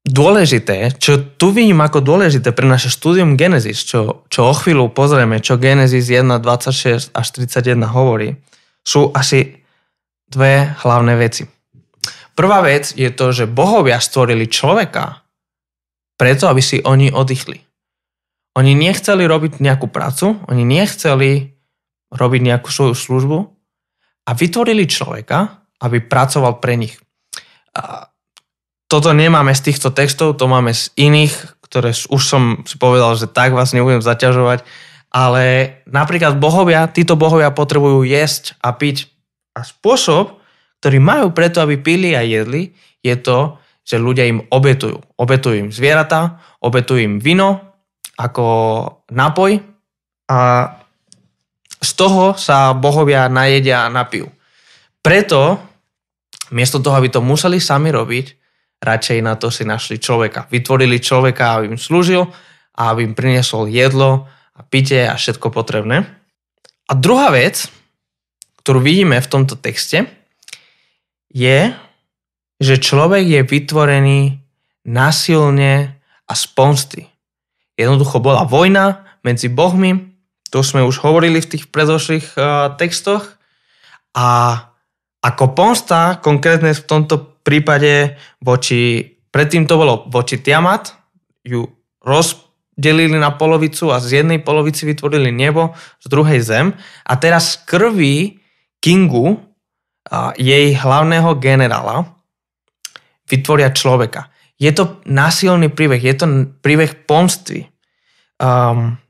dôležité, 0.05 0.93
čo 1.01 1.17
tu 1.41 1.51
vidím 1.51 1.81
ako 1.81 2.05
dôležité 2.05 2.53
pre 2.53 2.69
naše 2.69 2.93
štúdium 2.93 3.41
Genesis, 3.41 3.81
čo, 3.89 4.29
čo 4.29 4.53
o 4.53 4.55
chvíľu 4.55 4.93
pozrieme, 4.93 5.41
čo 5.41 5.57
Genesis 5.57 6.13
1.26 6.13 7.17
až 7.17 7.27
31 7.33 7.89
hovorí, 7.89 8.37
sú 8.85 9.09
asi 9.17 9.65
dve 10.29 10.77
hlavné 10.85 11.17
veci. 11.17 11.49
Prvá 12.37 12.61
vec 12.61 12.93
je 12.93 13.09
to, 13.09 13.33
že 13.33 13.49
bohovia 13.49 13.97
stvorili 13.97 14.45
človeka 14.45 15.25
preto, 16.21 16.53
aby 16.53 16.61
si 16.61 16.85
oni 16.85 17.09
oddychli. 17.09 17.59
Oni 18.55 18.77
nechceli 18.77 19.27
robiť 19.27 19.59
nejakú 19.59 19.91
prácu, 19.91 20.39
oni 20.47 20.63
nechceli 20.63 21.57
robiť 22.15 22.41
nejakú 22.45 22.71
svoju 22.71 22.95
službu 22.95 23.39
a 24.29 24.31
vytvorili 24.31 24.87
človeka, 24.87 25.67
aby 25.83 25.99
pracoval 26.07 26.63
pre 26.63 26.79
nich. 26.79 26.95
A 27.75 28.14
toto 28.95 29.11
nemáme 29.11 29.51
z 29.59 29.75
týchto 29.75 29.91
textov, 29.91 30.39
to 30.39 30.47
máme 30.47 30.71
z 30.71 30.95
iných, 30.95 31.35
ktoré 31.67 31.91
už 31.91 32.23
som 32.23 32.63
si 32.63 32.79
povedal, 32.79 33.19
že 33.19 33.27
tak 33.27 33.51
vás 33.51 33.75
nebudem 33.75 33.99
zaťažovať, 33.99 34.63
ale 35.11 35.45
napríklad 35.91 36.39
bohovia, 36.39 36.87
títo 36.87 37.19
bohovia 37.19 37.51
potrebujú 37.51 38.07
jesť 38.07 38.55
a 38.63 38.71
piť 38.71 39.11
a 39.59 39.67
spôsob, 39.67 40.39
ktorý 40.79 41.03
majú 41.03 41.35
preto, 41.35 41.59
aby 41.59 41.75
pili 41.83 42.15
a 42.15 42.23
jedli, 42.23 42.71
je 43.03 43.19
to, 43.19 43.59
že 43.83 43.99
ľudia 43.99 44.31
im 44.31 44.47
obetujú. 44.47 45.03
Obetujú 45.19 45.67
im 45.67 45.71
zvieratá, 45.75 46.39
obetujú 46.63 47.03
im 47.03 47.15
vino 47.19 47.75
ako 48.15 48.47
nápoj 49.11 49.59
a 50.31 50.39
z 51.83 51.91
toho 51.99 52.39
sa 52.39 52.71
bohovia 52.79 53.27
najedia 53.27 53.91
a 53.91 53.93
napijú. 53.93 54.31
Preto, 55.03 55.59
miesto 56.55 56.79
toho, 56.79 56.95
aby 56.95 57.11
to 57.11 57.19
museli 57.19 57.59
sami 57.59 57.91
robiť, 57.91 58.44
radšej 58.85 59.19
na 59.25 59.35
to 59.41 59.49
si 59.49 59.65
našli 59.65 59.97
človeka. 59.97 60.47
Vytvorili 60.53 61.01
človeka, 61.01 61.59
aby 61.59 61.75
im 61.75 61.81
slúžil 61.81 62.29
a 62.77 62.93
aby 62.93 63.09
im 63.09 63.17
priniesol 63.17 63.67
jedlo 63.73 64.29
a 64.55 64.61
pitie 64.63 65.09
a 65.09 65.17
všetko 65.17 65.49
potrebné. 65.51 66.05
A 66.85 66.93
druhá 66.93 67.33
vec, 67.33 67.67
ktorú 68.61 68.85
vidíme 68.85 69.17
v 69.19 69.31
tomto 69.31 69.57
texte, 69.57 70.05
je, 71.33 71.73
že 72.61 72.75
človek 72.79 73.25
je 73.27 73.41
vytvorený 73.43 74.21
nasilne 74.87 75.99
a 76.29 76.33
z 76.37 76.45
pomsty. 76.55 77.03
Jednoducho 77.75 78.23
bola 78.23 78.47
vojna 78.47 79.03
medzi 79.27 79.51
bohmi, 79.51 80.15
to 80.55 80.63
sme 80.63 80.87
už 80.87 81.03
hovorili 81.03 81.43
v 81.43 81.51
tých 81.51 81.67
predošlých 81.75 82.39
uh, 82.39 82.79
textoch 82.79 83.35
a 84.15 84.61
ako 85.25 85.57
pomsta, 85.57 86.23
konkrétne 86.23 86.71
v 86.77 86.85
tomto 86.87 87.34
prípade 87.45 88.17
voči, 88.41 89.05
predtým 89.29 89.69
to 89.69 89.77
bolo 89.77 90.09
voči 90.09 90.41
Tiamat, 90.41 90.97
ju 91.45 91.69
rozdelili 92.01 93.21
na 93.21 93.37
polovicu 93.37 93.93
a 93.93 94.01
z 94.01 94.25
jednej 94.25 94.41
polovici 94.41 94.89
vytvorili 94.89 95.29
nebo, 95.29 95.77
z 96.01 96.07
druhej 96.09 96.41
zem. 96.41 96.67
A 97.05 97.13
teraz 97.21 97.55
z 97.55 97.69
krvi 97.69 98.41
Kingu, 98.81 99.37
a 100.05 100.37
jej 100.37 100.77
hlavného 100.77 101.37
generála, 101.41 102.05
vytvoria 103.25 103.73
človeka. 103.73 104.29
Je 104.61 104.69
to 104.73 105.01
násilný 105.09 105.73
príbeh, 105.73 106.01
je 106.01 106.15
to 106.17 106.27
príbeh 106.61 107.09
pomstvy. 107.09 107.69
Um, 108.37 109.01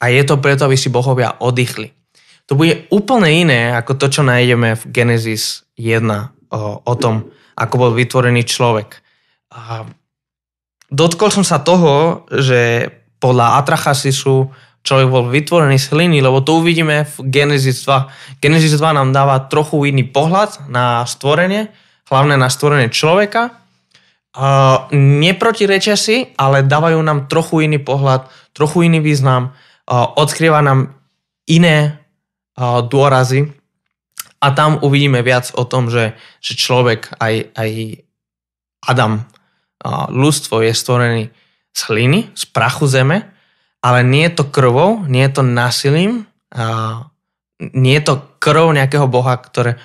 a 0.00 0.04
je 0.08 0.22
to 0.24 0.40
preto, 0.40 0.64
aby 0.64 0.80
si 0.80 0.88
bohovia 0.88 1.36
oddychli. 1.44 1.92
To 2.48 2.56
bude 2.56 2.88
úplne 2.88 3.28
iné 3.28 3.76
ako 3.76 4.00
to, 4.00 4.06
čo 4.08 4.22
nájdeme 4.24 4.74
v 4.80 4.82
Genesis 4.88 5.68
1 5.76 6.39
o, 6.50 6.94
tom, 6.98 7.30
ako 7.54 7.74
bol 7.78 7.90
vytvorený 7.94 8.42
človek. 8.46 8.98
A 9.54 9.86
dotkol 10.90 11.30
som 11.30 11.46
sa 11.46 11.62
toho, 11.62 12.26
že 12.30 12.90
podľa 13.22 13.62
Atrachasisu 13.62 14.50
človek 14.80 15.08
bol 15.12 15.28
vytvorený 15.28 15.76
z 15.76 15.92
hliny, 15.92 16.18
lebo 16.24 16.40
to 16.40 16.58
uvidíme 16.58 17.04
v 17.04 17.16
Genesis 17.28 17.84
2. 17.84 18.40
Genesis 18.40 18.74
2 18.74 18.96
nám 18.96 19.12
dáva 19.12 19.46
trochu 19.46 19.92
iný 19.92 20.08
pohľad 20.08 20.70
na 20.72 21.04
stvorenie, 21.04 21.68
hlavne 22.08 22.40
na 22.40 22.48
stvorenie 22.48 22.88
človeka. 22.88 23.60
Uh, 24.30 24.86
neprotirečia 24.94 25.98
si, 25.98 26.30
ale 26.38 26.62
dávajú 26.62 27.02
nám 27.02 27.26
trochu 27.26 27.66
iný 27.66 27.82
pohľad, 27.82 28.30
trochu 28.54 28.86
iný 28.86 29.02
význam, 29.02 29.50
uh, 29.50 30.06
odkrieva 30.16 30.62
nám 30.62 30.94
iné 31.50 31.98
dôrazy 32.60 33.59
a 34.40 34.46
tam 34.56 34.80
uvidíme 34.80 35.20
viac 35.20 35.52
o 35.52 35.68
tom, 35.68 35.92
že, 35.92 36.16
že 36.40 36.56
človek, 36.56 37.20
aj, 37.20 37.52
aj 37.52 37.70
Adam, 38.88 39.28
ľudstvo 40.08 40.64
je 40.64 40.72
stvorený 40.72 41.24
z 41.76 41.80
hliny, 41.92 42.32
z 42.32 42.44
prachu 42.48 42.88
zeme, 42.88 43.28
ale 43.84 44.04
nie 44.04 44.28
je 44.28 44.40
to 44.40 44.44
krvou, 44.48 45.04
nie 45.08 45.24
je 45.24 45.32
to 45.40 45.42
násilím, 45.44 46.24
nie 47.60 47.94
je 48.00 48.04
to 48.04 48.14
krv 48.40 48.72
nejakého 48.72 49.08
boha, 49.08 49.36
ktoré 49.36 49.76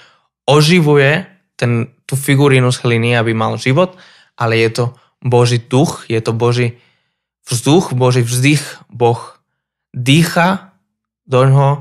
oživuje 0.48 1.28
ten, 1.60 1.92
tú 2.08 2.16
figurínu 2.16 2.72
z 2.72 2.82
hliny, 2.84 3.16
aby 3.16 3.36
mal 3.36 3.60
život, 3.60 3.96
ale 4.36 4.60
je 4.60 4.70
to 4.72 4.86
Boží 5.24 5.60
duch, 5.60 6.08
je 6.12 6.20
to 6.20 6.36
Boží 6.36 6.80
vzduch, 7.48 7.96
Boží 7.96 8.24
vzdych, 8.24 8.84
Boh 8.92 9.40
dýcha 9.96 10.76
do 11.24 11.48
ňoho 11.48 11.72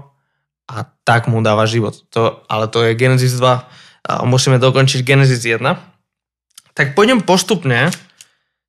a 0.65 0.89
tak 1.05 1.29
mu 1.29 1.45
dáva 1.45 1.69
život. 1.69 1.93
To, 2.17 2.41
ale 2.49 2.69
to 2.73 2.85
je 2.85 2.97
Genesis 2.97 3.37
2 3.37 3.45
a 4.05 4.25
musíme 4.25 4.57
dokončiť 4.61 5.05
Genesis 5.05 5.45
1. 5.45 5.61
Tak 6.73 6.97
pôjdem 6.97 7.21
postupne 7.23 7.93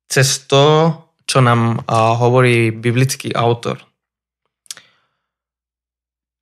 cez 0.06 0.44
to, 0.46 0.94
čo 1.26 1.42
nám 1.42 1.82
hovorí 1.90 2.70
biblický 2.70 3.34
autor. 3.34 3.82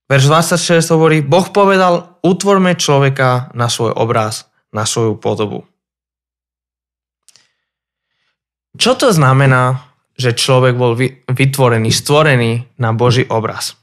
Verš 0.04 0.28
26 0.28 0.84
hovorí, 0.92 1.24
Boh 1.24 1.48
povedal, 1.48 2.20
utvorme 2.20 2.76
človeka 2.76 3.48
na 3.56 3.72
svoj 3.72 3.96
obraz, 3.96 4.52
na 4.68 4.84
svoju 4.84 5.16
podobu. 5.16 5.64
Čo 8.76 9.00
to 9.00 9.08
znamená, 9.16 9.80
že 10.18 10.36
človek 10.36 10.76
bol 10.76 10.92
vytvorený, 11.30 11.88
stvorený 11.88 12.68
na 12.76 12.92
Boží 12.92 13.24
obraz? 13.24 13.80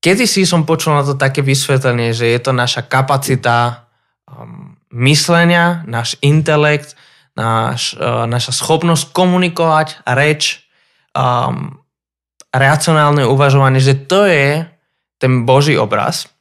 Kedy 0.00 0.24
si 0.24 0.48
som 0.48 0.64
počul 0.64 0.96
na 0.96 1.04
to 1.04 1.12
také 1.16 1.44
vysvetlenie, 1.44 2.16
že 2.16 2.32
je 2.32 2.40
to 2.40 2.56
naša 2.56 2.88
kapacita 2.88 3.84
um, 4.24 4.80
myslenia, 4.96 5.84
náš 5.84 6.16
intelekt, 6.24 6.96
náš, 7.36 8.00
uh, 8.00 8.24
naša 8.24 8.56
schopnosť 8.56 9.12
komunikovať, 9.12 10.00
reč, 10.08 10.64
um, 11.12 11.84
racionálne 12.48 13.28
uvažovanie, 13.28 13.78
že 13.78 13.94
to 14.08 14.24
je 14.24 14.64
ten 15.20 15.44
Boží 15.44 15.76
obraz. 15.76 16.32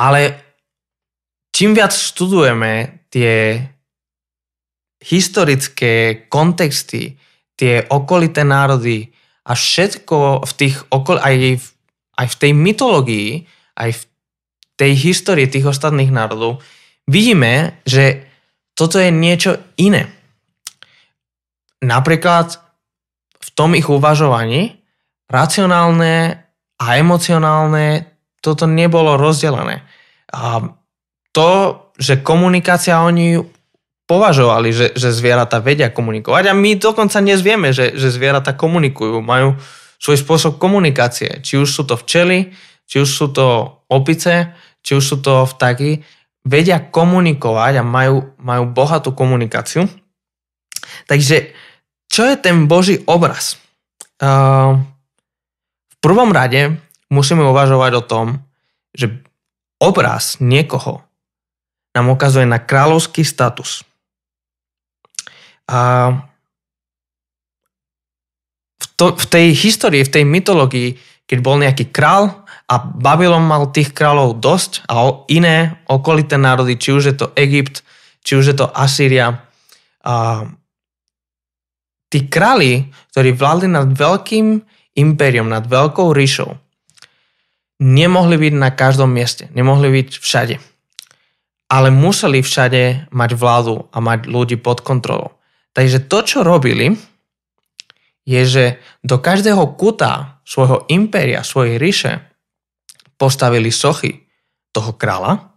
Ale 0.00 0.40
čím 1.52 1.76
viac 1.76 1.92
študujeme 1.92 3.04
tie 3.12 3.60
historické 5.04 6.26
kontexty, 6.32 7.16
tie 7.56 7.84
okolité 7.88 8.44
národy 8.44 9.12
a 9.46 9.52
všetko 9.54 10.42
v 10.44 10.52
tých 10.56 10.76
okol, 10.90 11.20
aj, 11.22 11.34
v, 11.60 11.66
aj 12.16 12.26
v 12.32 12.38
tej 12.40 12.52
mytológii, 12.52 13.30
aj 13.76 13.90
v 13.92 14.02
tej 14.76 14.92
histórii 14.96 15.48
tých 15.48 15.68
ostatných 15.68 16.12
národov, 16.12 16.64
vidíme, 17.08 17.80
že 17.88 18.28
toto 18.76 19.00
je 19.00 19.08
niečo 19.08 19.56
iné. 19.80 20.12
Napríklad 21.80 22.60
v 23.40 23.48
tom 23.56 23.72
ich 23.72 23.88
uvažovaní 23.88 24.76
racionálne 25.32 26.44
a 26.76 26.86
emocionálne 27.00 28.04
toto 28.44 28.68
nebolo 28.68 29.16
rozdelené. 29.16 29.80
A 30.32 30.60
to, 31.32 31.50
že 31.96 32.20
komunikácia 32.20 33.00
oni 33.00 33.40
považovali, 34.06 34.70
že, 34.70 34.86
že 34.94 35.10
zvieratá 35.10 35.58
vedia 35.58 35.90
komunikovať 35.90 36.52
a 36.52 36.54
my 36.54 36.78
dokonca 36.78 37.18
dnes 37.18 37.42
vieme, 37.42 37.74
že, 37.74 37.98
že 37.98 38.14
zvieratá 38.14 38.54
komunikujú, 38.54 39.18
majú 39.18 39.58
svoj 40.00 40.18
spôsob 40.20 40.52
komunikácie. 40.60 41.40
Či 41.40 41.60
už 41.60 41.68
sú 41.68 41.82
to 41.88 41.94
včely, 41.96 42.52
či 42.86 43.02
už 43.02 43.10
sú 43.10 43.26
to 43.32 43.80
opice, 43.90 44.54
či 44.80 44.94
už 44.94 45.04
sú 45.04 45.16
to 45.18 45.42
vtaky, 45.44 46.06
vedia 46.46 46.78
komunikovať 46.78 47.82
a 47.82 47.84
majú, 47.84 48.38
majú 48.38 48.64
bohatú 48.70 49.10
komunikáciu. 49.10 49.90
Takže 51.10 51.50
čo 52.06 52.22
je 52.22 52.36
ten 52.38 52.70
Boží 52.70 53.02
obraz? 53.10 53.58
Uh, 54.22 54.78
v 55.90 55.96
prvom 55.98 56.30
rade 56.30 56.78
musíme 57.10 57.42
uvažovať 57.42 57.92
o 57.98 58.06
tom, 58.06 58.26
že 58.94 59.10
obraz 59.82 60.38
niekoho 60.38 61.02
nám 61.96 62.12
ukazuje 62.12 62.46
na 62.46 62.60
kráľovský 62.62 63.24
status. 63.24 63.82
A 65.66 66.12
v, 68.76 68.86
to, 68.96 69.06
v 69.16 69.26
tej 69.26 69.46
histórii, 69.56 70.04
v 70.04 70.12
tej 70.12 70.24
mytológii, 70.24 70.96
keď 71.26 71.38
bol 71.42 71.56
nejaký 71.58 71.90
král 71.90 72.46
a 72.66 72.74
Babylon 72.78 73.46
mal 73.46 73.70
tých 73.70 73.94
kráľov 73.94 74.38
dosť 74.38 74.86
a 74.90 75.24
iné 75.30 75.80
okolité 75.86 76.36
národy, 76.36 76.78
či 76.78 76.94
už 76.94 77.02
je 77.10 77.16
to 77.16 77.26
Egypt, 77.38 77.82
či 78.26 78.38
už 78.38 78.44
je 78.52 78.56
to 78.58 78.66
Asýria, 78.70 79.46
a 80.06 80.46
tí 82.06 82.30
králi, 82.30 82.86
ktorí 83.10 83.34
vládli 83.34 83.66
nad 83.66 83.90
veľkým 83.90 84.62
impériom, 84.94 85.50
nad 85.50 85.66
veľkou 85.66 86.14
ríšou, 86.14 86.54
nemohli 87.82 88.38
byť 88.38 88.54
na 88.54 88.70
každom 88.70 89.10
mieste, 89.10 89.50
nemohli 89.50 89.90
byť 89.90 90.08
všade. 90.22 90.56
Ale 91.66 91.90
museli 91.90 92.46
všade 92.46 93.10
mať 93.10 93.30
vládu 93.34 93.90
a 93.90 93.98
mať 93.98 94.30
ľudí 94.30 94.54
pod 94.62 94.86
kontrolou. 94.86 95.34
Takže 95.74 96.06
to, 96.06 96.22
čo 96.22 96.38
robili, 96.46 96.94
je, 98.26 98.42
že 98.42 98.64
do 99.06 99.22
každého 99.22 99.78
kuta 99.78 100.42
svojho 100.42 100.84
impéria, 100.90 101.46
svojej 101.46 101.78
ríše 101.78 102.26
postavili 103.16 103.70
sochy 103.70 104.26
toho 104.74 104.92
kráľa. 104.98 105.56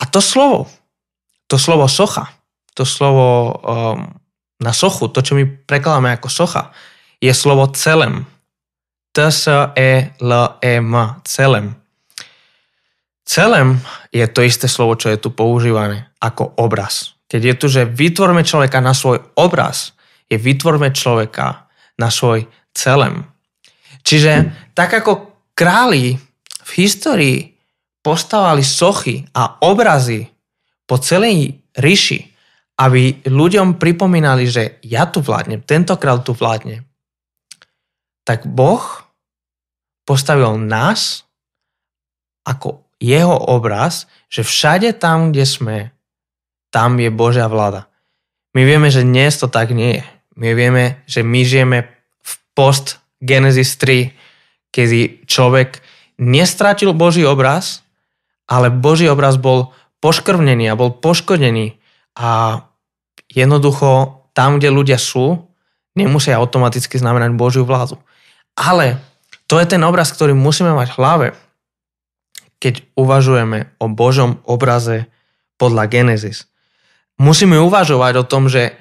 A 0.00 0.04
to 0.08 0.18
slovo, 0.18 0.66
to 1.46 1.60
slovo 1.60 1.86
socha, 1.86 2.32
to 2.74 2.82
slovo 2.88 3.52
um, 3.52 4.10
na 4.58 4.72
sochu, 4.72 5.12
to, 5.12 5.20
čo 5.22 5.36
my 5.36 5.44
prekladáme 5.46 6.10
ako 6.16 6.32
socha, 6.32 6.72
je 7.22 7.30
slovo 7.30 7.70
celem. 7.76 8.26
T-S-E-L-E-M. 9.12 10.90
Celem. 11.28 11.76
Celem 13.22 13.78
je 14.10 14.26
to 14.26 14.40
isté 14.42 14.66
slovo, 14.66 14.96
čo 14.96 15.12
je 15.12 15.20
tu 15.20 15.30
používané 15.30 16.10
ako 16.18 16.56
obraz. 16.58 17.14
Keď 17.28 17.42
je 17.44 17.54
tu, 17.54 17.66
že 17.68 17.86
vytvorme 17.86 18.42
človeka 18.42 18.80
na 18.80 18.96
svoj 18.96 19.22
obraz, 19.38 19.94
je 20.32 20.40
vytvorme 20.40 20.88
človeka 20.96 21.68
na 22.00 22.08
svoj 22.08 22.48
celem. 22.72 23.28
Čiže 24.00 24.48
tak 24.72 24.96
ako 24.96 25.44
králi 25.52 26.16
v 26.64 26.70
histórii 26.80 27.52
postavali 28.00 28.64
sochy 28.64 29.28
a 29.36 29.60
obrazy 29.60 30.26
po 30.88 30.96
celej 30.96 31.60
ríši, 31.76 32.32
aby 32.80 33.28
ľuďom 33.28 33.76
pripomínali, 33.76 34.48
že 34.48 34.80
ja 34.82 35.04
tu 35.06 35.20
vládnem, 35.20 35.62
tento 35.62 35.94
král 36.00 36.24
tu 36.24 36.32
vládne, 36.32 36.82
tak 38.24 38.48
Boh 38.48 38.82
postavil 40.02 40.58
nás 40.58 41.22
ako 42.42 42.82
jeho 42.98 43.34
obraz, 43.34 44.10
že 44.26 44.42
všade 44.42 44.98
tam, 44.98 45.30
kde 45.30 45.46
sme, 45.46 45.78
tam 46.74 46.98
je 46.98 47.10
Božia 47.10 47.46
vláda. 47.46 47.86
My 48.54 48.66
vieme, 48.66 48.90
že 48.90 49.06
dnes 49.06 49.38
to 49.38 49.46
tak 49.46 49.70
nie 49.70 50.02
je. 50.02 50.06
My 50.36 50.56
vieme, 50.56 51.04
že 51.04 51.20
my 51.20 51.40
žijeme 51.44 51.78
v 52.22 52.32
post 52.56 53.02
Genesis 53.20 53.76
3, 53.76 54.10
kedy 54.72 55.28
človek 55.28 55.84
nestratil 56.18 56.96
Boží 56.96 57.22
obraz, 57.26 57.84
ale 58.48 58.72
Boží 58.72 59.06
obraz 59.08 59.36
bol 59.36 59.72
poškrvnený 60.02 60.72
a 60.72 60.78
bol 60.78 60.92
poškodený 60.92 61.78
a 62.18 62.62
jednoducho 63.30 64.22
tam, 64.32 64.58
kde 64.58 64.72
ľudia 64.72 64.98
sú, 64.98 65.46
nemusia 65.92 66.40
automaticky 66.40 66.96
znamenať 66.96 67.36
Božiu 67.36 67.68
vládu. 67.68 68.00
Ale 68.56 69.00
to 69.46 69.60
je 69.60 69.66
ten 69.68 69.80
obraz, 69.84 70.12
ktorý 70.12 70.32
musíme 70.32 70.72
mať 70.72 70.88
v 70.92 70.98
hlave, 70.98 71.26
keď 72.56 72.84
uvažujeme 72.96 73.76
o 73.80 73.86
Božom 73.92 74.40
obraze 74.48 75.08
podľa 75.60 75.86
Genesis 75.88 76.48
musíme 77.22 77.54
uvažovať 77.62 78.12
o 78.18 78.28
tom, 78.28 78.50
že 78.50 78.74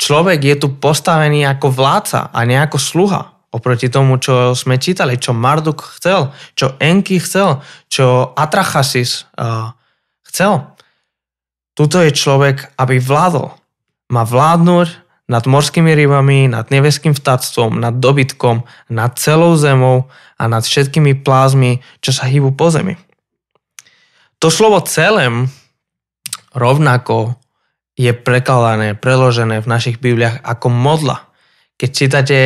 človek 0.00 0.40
je 0.42 0.56
tu 0.58 0.68
postavený 0.76 1.46
ako 1.48 1.70
vládca 1.70 2.30
a 2.34 2.38
nie 2.44 2.58
ako 2.58 2.78
sluha. 2.78 3.22
Oproti 3.54 3.86
tomu, 3.86 4.18
čo 4.18 4.50
sme 4.58 4.82
čítali, 4.82 5.14
čo 5.14 5.30
Marduk 5.30 5.78
chcel, 5.98 6.34
čo 6.58 6.74
Enki 6.82 7.22
chcel, 7.22 7.62
čo 7.86 8.34
Atrachasis 8.34 9.30
uh, 9.38 9.70
chcel. 10.26 10.74
Tuto 11.78 12.02
je 12.02 12.10
človek, 12.10 12.74
aby 12.74 12.98
vládol. 12.98 13.54
Má 14.10 14.26
vládnuť 14.26 14.88
nad 15.30 15.46
morskými 15.46 15.94
rybami, 15.94 16.50
nad 16.50 16.68
nebeským 16.68 17.14
vtáctvom, 17.14 17.78
nad 17.78 17.96
dobytkom, 17.96 18.66
nad 18.90 19.16
celou 19.16 19.56
zemou 19.56 20.10
a 20.36 20.44
nad 20.50 20.66
všetkými 20.66 21.24
plázmi, 21.24 21.80
čo 22.04 22.10
sa 22.12 22.28
hýbu 22.28 22.52
po 22.58 22.68
zemi. 22.68 22.98
To 24.42 24.52
slovo 24.52 24.82
celém 24.84 25.48
rovnako 26.52 27.38
je 27.94 28.10
prekladané, 28.10 28.98
preložené 28.98 29.62
v 29.62 29.70
našich 29.70 30.02
Bibliách 30.02 30.42
ako 30.42 30.66
modla. 30.70 31.30
Keď 31.78 31.90
čítate 31.90 32.38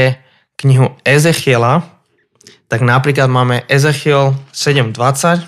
knihu 0.60 0.92
Ezechiela, 1.04 1.88
tak 2.68 2.84
napríklad 2.84 3.32
máme 3.32 3.64
Ezechiel 3.64 4.36
7.20. 4.52 5.40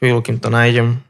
Chvíľu, 0.00 0.20
kým 0.24 0.40
to 0.40 0.48
nájdem. 0.48 1.00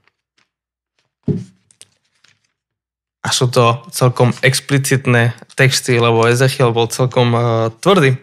A 3.22 3.28
sú 3.34 3.50
to 3.50 3.82
celkom 3.90 4.30
explicitné 4.42 5.34
texty, 5.58 5.98
lebo 5.98 6.26
Ezechiel 6.26 6.70
bol 6.70 6.86
celkom 6.86 7.34
uh, 7.34 7.42
tvrdý. 7.82 8.14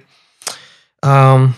Um, 1.03 1.51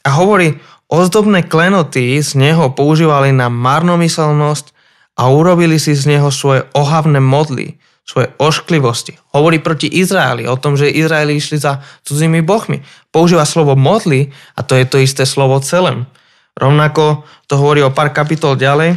a 0.00 0.10
hovorí, 0.16 0.56
ozdobné 0.88 1.44
klenoty 1.44 2.16
z 2.24 2.32
neho 2.40 2.72
používali 2.72 3.28
na 3.36 3.52
marnomyselnosť 3.52 4.77
a 5.18 5.22
urobili 5.26 5.82
si 5.82 5.98
z 5.98 6.06
neho 6.06 6.30
svoje 6.30 6.62
ohavné 6.78 7.18
modly, 7.18 7.82
svoje 8.06 8.30
ošklivosti. 8.38 9.18
Hovorí 9.34 9.58
proti 9.58 9.90
Izraeli, 9.90 10.46
o 10.46 10.54
tom, 10.54 10.78
že 10.78 10.88
Izraeli 10.88 11.36
išli 11.36 11.58
za 11.58 11.82
cudzými 12.06 12.40
bohmi. 12.40 12.86
Používa 13.10 13.42
slovo 13.42 13.74
modly 13.74 14.30
a 14.54 14.62
to 14.62 14.78
je 14.78 14.86
to 14.86 15.02
isté 15.02 15.26
slovo 15.26 15.58
celém. 15.60 16.06
Rovnako 16.56 17.26
to 17.50 17.58
hovorí 17.58 17.82
o 17.82 17.92
pár 17.92 18.14
kapitol 18.14 18.56
ďalej, 18.56 18.96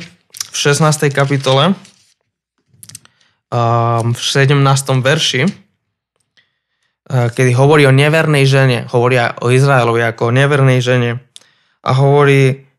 v 0.52 0.58
16. 0.58 1.12
kapitole, 1.12 1.76
v 3.52 4.20
17. 4.20 4.56
verši, 5.04 5.42
kedy 7.12 7.52
hovorí 7.52 7.84
o 7.84 7.92
nevernej 7.92 8.48
žene, 8.48 8.88
hovorí 8.90 9.20
o 9.20 9.52
Izraelovi 9.52 10.08
ako 10.08 10.32
o 10.32 10.36
nevernej 10.36 10.80
žene 10.80 11.20
a 11.84 11.92
hovorí, 11.92 12.71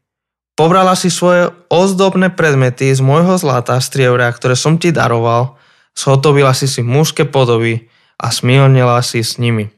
pobrala 0.59 0.97
si 0.99 1.09
svoje 1.09 1.51
ozdobné 1.73 2.33
predmety 2.33 2.93
z 2.93 3.01
môjho 3.01 3.37
zlata, 3.41 3.81
strievra, 3.81 4.33
ktoré 4.33 4.57
som 4.57 4.77
ti 4.77 4.93
daroval, 4.93 5.57
zhotovila 5.97 6.53
si 6.57 6.69
si 6.69 6.81
mužské 6.81 7.29
podoby 7.29 7.89
a 8.21 8.31
smilnila 8.33 9.01
si 9.05 9.21
s 9.25 9.37
nimi. 9.37 9.73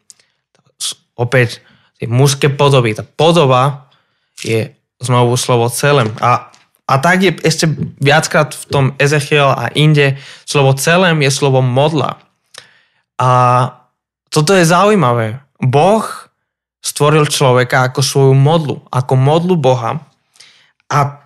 Opäť, 1.14 1.62
tie 1.98 2.10
mužské 2.10 2.50
podoby, 2.50 2.94
tá 2.94 3.06
podoba 3.06 3.90
je 4.42 4.74
znovu 4.98 5.38
slovo 5.38 5.70
celém. 5.70 6.10
A 6.18 6.54
a 6.84 7.00
tak 7.00 7.24
je 7.24 7.32
ešte 7.40 7.64
viackrát 7.96 8.52
v 8.52 8.64
tom 8.68 8.84
Ezechiel 9.00 9.48
a 9.48 9.72
inde 9.72 10.20
slovo 10.44 10.76
celém 10.76 11.16
je 11.24 11.32
slovo 11.32 11.64
modla. 11.64 12.20
A 13.16 13.30
toto 14.28 14.52
je 14.52 14.68
zaujímavé. 14.68 15.40
Boh 15.64 16.04
stvoril 16.84 17.24
človeka 17.24 17.88
ako 17.88 18.00
svoju 18.04 18.34
modlu, 18.36 18.84
ako 18.92 19.16
modlu 19.16 19.56
Boha. 19.56 20.04
A 20.92 21.24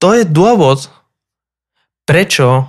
to 0.00 0.16
je 0.16 0.24
dôvod, 0.28 0.88
prečo 2.04 2.68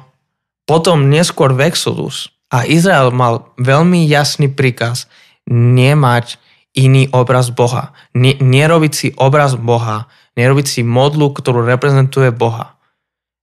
potom 0.65 1.11
neskôr 1.11 1.53
v 1.53 1.69
Exodus 1.69 2.33
a 2.49 2.65
Izrael 2.65 3.13
mal 3.13 3.53
veľmi 3.59 4.07
jasný 4.07 4.49
príkaz 4.49 5.05
nemať 5.49 6.41
iný 6.75 7.07
obraz 7.15 7.53
Boha. 7.53 7.95
nerobiť 8.15 8.93
si 8.93 9.07
obraz 9.15 9.55
Boha, 9.55 10.11
nerobiť 10.35 10.67
si 10.67 10.81
modlu, 10.83 11.31
ktorú 11.31 11.63
reprezentuje 11.63 12.31
Boha. 12.35 12.75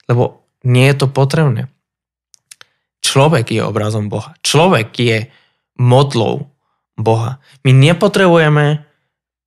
Lebo 0.07 0.45
nie 0.63 0.87
je 0.93 0.97
to 1.05 1.07
potrebné. 1.09 1.73
Človek 3.03 3.51
je 3.51 3.61
obrazom 3.65 4.07
Boha. 4.07 4.37
Človek 4.47 4.89
je 5.01 5.19
modlou 5.81 6.53
Boha. 6.95 7.43
My 7.67 7.75
nepotrebujeme 7.75 8.85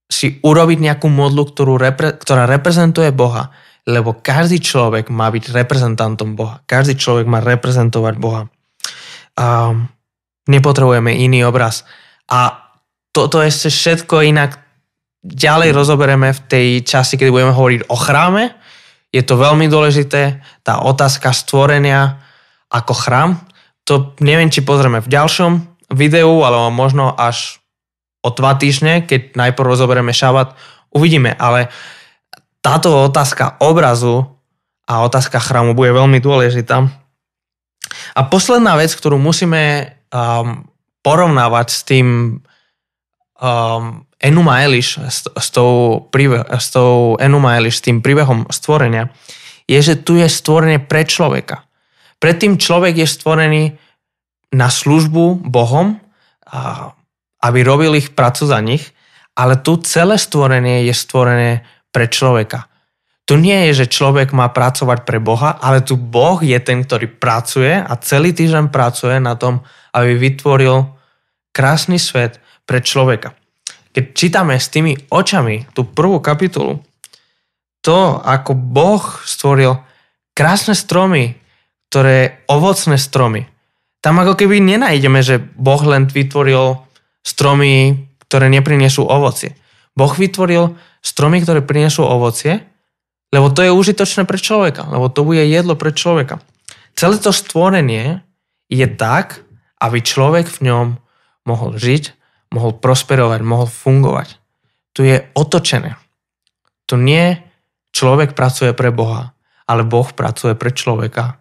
si 0.06 0.38
urobiť 0.41 0.80
nejakú 0.82 1.10
modlu, 1.10 1.50
ktorú 1.50 1.82
repre, 1.82 2.13
ktorá 2.13 2.46
reprezentuje 2.46 3.10
Boha, 3.10 3.50
lebo 3.86 4.18
každý 4.18 4.62
človek 4.62 5.13
má 5.13 5.30
byť 5.30 5.54
reprezentantom 5.54 6.34
Boha. 6.34 6.62
Každý 6.65 6.98
človek 6.98 7.26
má 7.30 7.41
reprezentovať 7.41 8.15
Boha. 8.18 8.50
A 9.38 9.74
nepotrebujeme 10.50 11.13
iný 11.13 11.46
obraz. 11.46 11.86
A 12.30 12.70
toto 13.13 13.41
ešte 13.41 13.70
všetko 13.70 14.26
inak 14.26 14.62
ďalej 15.26 15.74
rozoberieme 15.74 16.34
v 16.34 16.44
tej 16.46 16.68
časti, 16.86 17.18
keď 17.18 17.30
budeme 17.34 17.54
hovoriť 17.54 17.82
o 17.89 17.98
chráme. 17.98 18.54
Je 19.10 19.26
to 19.26 19.41
veľmi 19.41 19.65
dôležité, 19.70 20.41
tá 20.62 20.74
otázka 20.86 21.34
stvorenia 21.34 22.22
ako 22.70 22.94
chrám. 22.94 23.30
To 23.89 24.18
neviem, 24.22 24.50
či 24.50 24.65
pozrieme 24.65 25.02
v 25.02 25.10
ďalšom 25.10 25.52
videu, 25.94 26.41
alebo 26.41 26.74
možno 26.74 27.13
až 27.13 27.62
o 28.26 28.30
dva 28.34 28.58
týždne, 28.58 29.06
keď 29.06 29.38
najprv 29.38 29.78
rozoberieme 29.78 30.10
šabat, 30.10 30.58
uvidíme. 30.90 31.38
Ale 31.38 31.70
táto 32.66 32.90
otázka 33.06 33.62
obrazu 33.62 34.26
a 34.90 35.06
otázka 35.06 35.38
chrámu 35.38 35.78
bude 35.78 35.94
veľmi 35.94 36.18
dôležitá. 36.18 36.90
A 38.18 38.22
posledná 38.26 38.74
vec, 38.74 38.90
ktorú 38.98 39.22
musíme 39.22 39.94
um, 40.10 40.66
porovnávať 41.06 41.68
s 41.70 41.80
tým 41.86 42.08
um, 43.38 43.84
Enuma 44.18 44.66
Elish 44.66 44.98
s, 44.98 45.30
s, 45.30 45.48
tou, 45.54 46.10
s 46.50 46.68
tou 46.74 47.14
Enuma 47.22 47.62
Elish, 47.62 47.78
s 47.78 47.86
tým 47.86 48.02
príbehom 48.02 48.50
stvorenia, 48.50 49.14
je, 49.70 49.78
že 49.78 50.02
tu 50.02 50.18
je 50.18 50.26
stvorenie 50.26 50.82
pre 50.82 51.06
človeka. 51.06 51.66
Predtým 52.18 52.58
človek 52.58 53.06
je 53.06 53.08
stvorený 53.10 53.64
na 54.56 54.74
službu 54.74 55.46
Bohom, 55.46 56.02
a, 56.50 56.94
aby 57.41 57.60
robil 57.63 57.98
ich 57.98 58.13
prácu 58.13 58.48
za 58.48 58.60
nich, 58.62 58.93
ale 59.36 59.60
tu 59.60 59.80
celé 59.84 60.15
stvorenie 60.15 60.88
je 60.88 60.93
stvorené 60.95 61.52
pre 61.91 62.08
človeka. 62.08 62.67
Tu 63.26 63.41
nie 63.41 63.69
je, 63.69 63.84
že 63.84 63.91
človek 63.91 64.32
má 64.38 64.54
pracovať 64.54 65.02
pre 65.04 65.17
Boha, 65.17 65.58
ale 65.58 65.82
tu 65.82 65.98
Boh 65.98 66.38
je 66.45 66.56
ten, 66.62 66.86
ktorý 66.86 67.10
pracuje 67.10 67.74
a 67.74 67.93
celý 67.98 68.38
týždeň 68.38 68.69
pracuje 68.69 69.17
na 69.17 69.34
tom, 69.34 69.65
aby 69.98 70.13
vytvoril 70.13 70.93
krásny 71.50 71.98
svet 71.98 72.38
pre 72.69 72.86
človeka 72.86 73.34
keď 73.95 74.04
čítame 74.12 74.60
s 74.60 74.67
tými 74.67 75.08
očami 75.08 75.71
tú 75.71 75.88
prvú 75.88 76.19
kapitolu, 76.19 76.84
to, 77.80 78.19
ako 78.19 78.52
Boh 78.52 79.00
stvoril 79.24 79.80
krásne 80.36 80.76
stromy, 80.76 81.39
ktoré 81.88 82.43
ovocné 82.52 83.00
stromy. 83.00 83.48
Tam 84.04 84.19
ako 84.19 84.36
keby 84.36 84.60
nenájdeme, 84.60 85.24
že 85.24 85.39
Boh 85.39 85.80
len 85.88 86.12
vytvoril 86.12 86.84
stromy, 87.26 88.06
ktoré 88.30 88.54
neprinesú 88.54 89.02
ovocie. 89.10 89.58
Boh 89.98 90.14
vytvoril 90.14 90.78
stromy, 91.02 91.42
ktoré 91.42 91.66
prinesú 91.66 92.06
ovocie, 92.06 92.62
lebo 93.34 93.50
to 93.50 93.66
je 93.66 93.74
užitočné 93.74 94.30
pre 94.30 94.38
človeka, 94.38 94.86
lebo 94.86 95.10
to 95.10 95.26
bude 95.26 95.42
jedlo 95.42 95.74
pre 95.74 95.90
človeka. 95.90 96.40
Celé 96.94 97.18
to 97.18 97.34
stvorenie 97.34 98.22
je 98.70 98.86
tak, 98.86 99.42
aby 99.82 100.00
človek 100.00 100.46
v 100.48 100.70
ňom 100.70 100.86
mohol 101.50 101.76
žiť 101.76 102.16
mohol 102.56 102.80
prosperovať, 102.80 103.40
mohol 103.44 103.68
fungovať. 103.68 104.40
Tu 104.96 105.12
je 105.12 105.20
otočené. 105.36 106.00
Tu 106.88 106.96
nie 106.96 107.36
človek 107.92 108.32
pracuje 108.32 108.72
pre 108.72 108.96
Boha, 108.96 109.36
ale 109.68 109.84
Boh 109.84 110.08
pracuje 110.16 110.56
pre 110.56 110.72
človeka, 110.72 111.36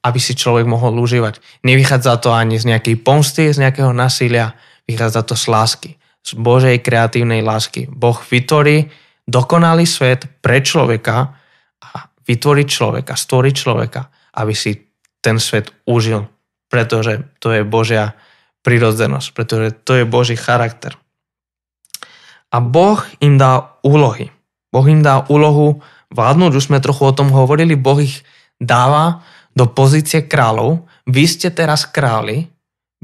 aby 0.00 0.16
si 0.20 0.32
človek 0.32 0.64
mohol 0.64 0.96
užívať. 0.96 1.64
Nevychádza 1.68 2.16
to 2.24 2.32
ani 2.32 2.56
z 2.56 2.72
nejakej 2.72 2.96
pomsty, 3.04 3.52
z 3.52 3.60
nejakého 3.60 3.92
násilia, 3.92 4.56
vychádza 4.88 5.22
to 5.24 5.34
z 5.36 5.44
lásky, 5.48 5.90
z 6.24 6.30
Božej 6.36 6.80
kreatívnej 6.80 7.44
lásky. 7.44 7.88
Boh 7.88 8.16
vytvorí 8.16 8.88
dokonalý 9.28 9.88
svet 9.88 10.28
pre 10.40 10.60
človeka 10.60 11.36
a 11.80 11.88
vytvorí 12.24 12.64
človeka, 12.64 13.16
stvorí 13.16 13.52
človeka, 13.52 14.08
aby 14.36 14.52
si 14.56 14.76
ten 15.24 15.40
svet 15.40 15.72
užil, 15.88 16.28
pretože 16.68 17.24
to 17.40 17.52
je 17.52 17.64
Božia 17.64 18.12
prirodzenosť, 18.64 19.28
pretože 19.32 19.68
to 19.84 20.00
je 20.00 20.04
Boží 20.08 20.36
charakter. 20.36 20.96
A 22.52 22.60
Boh 22.60 23.00
im 23.20 23.36
dá 23.36 23.76
úlohy. 23.82 24.32
Boh 24.72 24.86
im 24.88 25.02
dá 25.02 25.26
úlohu 25.28 25.82
vládnuť, 26.14 26.52
už 26.54 26.66
sme 26.70 26.84
trochu 26.84 27.02
o 27.04 27.16
tom 27.16 27.32
hovorili, 27.34 27.74
Boh 27.74 27.98
ich 27.98 28.22
dáva 28.62 29.24
do 29.54 29.66
pozície 29.70 30.26
kráľov. 30.26 30.86
Vy 31.06 31.24
ste 31.26 31.48
teraz 31.50 31.86
králi, 31.86 32.53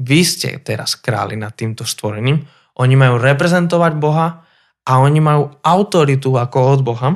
vy 0.00 0.20
ste 0.24 0.56
teraz 0.64 0.96
králi 0.96 1.36
nad 1.36 1.52
týmto 1.52 1.84
stvorením. 1.84 2.40
Oni 2.80 2.96
majú 2.96 3.20
reprezentovať 3.20 3.92
Boha 4.00 4.48
a 4.88 4.92
oni 5.04 5.20
majú 5.20 5.52
autoritu 5.60 6.32
ako 6.40 6.58
od 6.72 6.80
Boha. 6.80 7.08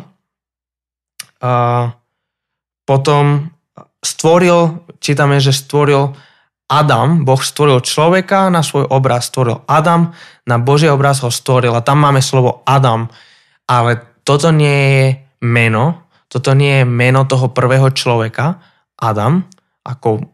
A 1.41 1.53
potom 2.85 3.49
stvoril, 4.05 4.85
čítame, 5.01 5.41
že 5.41 5.57
stvoril 5.57 6.13
Adam, 6.69 7.25
Boh 7.25 7.41
stvoril 7.41 7.81
človeka, 7.81 8.53
na 8.53 8.61
svoj 8.61 8.89
obraz 8.89 9.33
stvoril 9.33 9.65
Adam, 9.69 10.13
na 10.45 10.57
Boží 10.61 10.89
obraz 10.89 11.25
ho 11.25 11.33
stvoril 11.33 11.73
a 11.73 11.85
tam 11.85 12.05
máme 12.05 12.21
slovo 12.21 12.65
Adam. 12.69 13.09
Ale 13.65 14.21
toto 14.25 14.53
nie 14.53 14.81
je 14.93 15.05
meno, 15.45 16.09
toto 16.29 16.53
nie 16.53 16.85
je 16.85 16.87
meno 16.89 17.25
toho 17.25 17.53
prvého 17.53 17.89
človeka, 17.93 18.61
Adam, 19.01 19.45
ako 19.85 20.34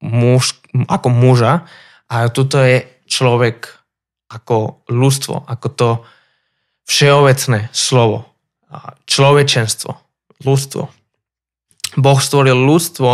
muž, 0.00 0.56
ako 0.88 1.08
muža, 1.08 1.68
a 2.10 2.26
tuto 2.32 2.58
je 2.58 2.82
človek 3.06 3.70
ako 4.30 4.82
ľudstvo, 4.90 5.46
ako 5.46 5.68
to 5.74 5.90
všeobecné 6.86 7.70
slovo, 7.70 8.26
človečenstvo, 9.06 9.90
ľudstvo. 10.42 10.82
Boh 11.98 12.18
stvoril 12.22 12.54
ľudstvo 12.54 13.10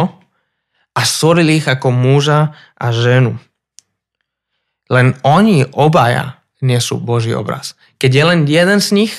a 0.97 1.01
stvoril 1.01 1.61
ich 1.61 1.67
ako 1.69 1.93
muža 1.93 2.57
a 2.77 2.87
ženu. 2.93 3.37
Len 4.89 5.17
oni 5.25 5.67
obaja 5.77 6.41
nie 6.65 6.81
sú 6.81 7.01
Boží 7.01 7.33
obraz. 7.37 7.77
Keď 8.01 8.11
je 8.13 8.25
len 8.25 8.41
jeden 8.49 8.81
z 8.81 8.89
nich, 8.97 9.13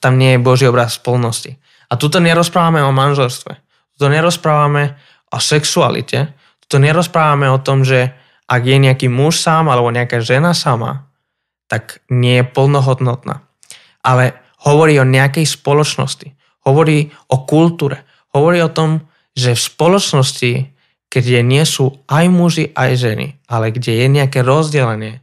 tam 0.00 0.20
nie 0.20 0.36
je 0.36 0.44
Boží 0.44 0.64
obraz 0.68 0.96
v 1.00 1.04
plnosti. 1.04 1.52
A 1.88 1.96
tuto 1.96 2.20
nerozprávame 2.20 2.80
o 2.84 2.92
manželstve. 2.92 3.56
Tuto 3.96 4.06
nerozprávame 4.08 4.96
o 5.32 5.38
sexualite. 5.40 6.32
Tuto 6.64 6.80
nerozprávame 6.80 7.52
o 7.52 7.60
tom, 7.60 7.84
že 7.84 8.16
ak 8.48 8.62
je 8.64 8.76
nejaký 8.80 9.08
muž 9.12 9.40
sám 9.40 9.68
alebo 9.68 9.92
nejaká 9.92 10.20
žena 10.24 10.56
sama, 10.56 11.08
tak 11.68 12.04
nie 12.12 12.40
je 12.40 12.48
plnohodnotná. 12.48 13.44
Ale 14.04 14.36
hovorí 14.64 15.00
o 15.00 15.08
nejakej 15.08 15.48
spoločnosti. 15.48 16.32
Hovorí 16.64 17.12
o 17.28 17.44
kultúre. 17.44 18.04
Hovorí 18.32 18.60
o 18.64 18.72
tom, 18.72 19.04
že 19.36 19.56
v 19.56 19.60
spoločnosti, 19.60 20.52
kde 21.08 21.38
nie 21.46 21.64
sú 21.64 22.02
aj 22.10 22.24
muži, 22.28 22.64
aj 22.74 22.90
ženy, 22.98 23.26
ale 23.46 23.70
kde 23.70 24.04
je 24.04 24.06
nejaké 24.10 24.40
rozdelenie, 24.42 25.22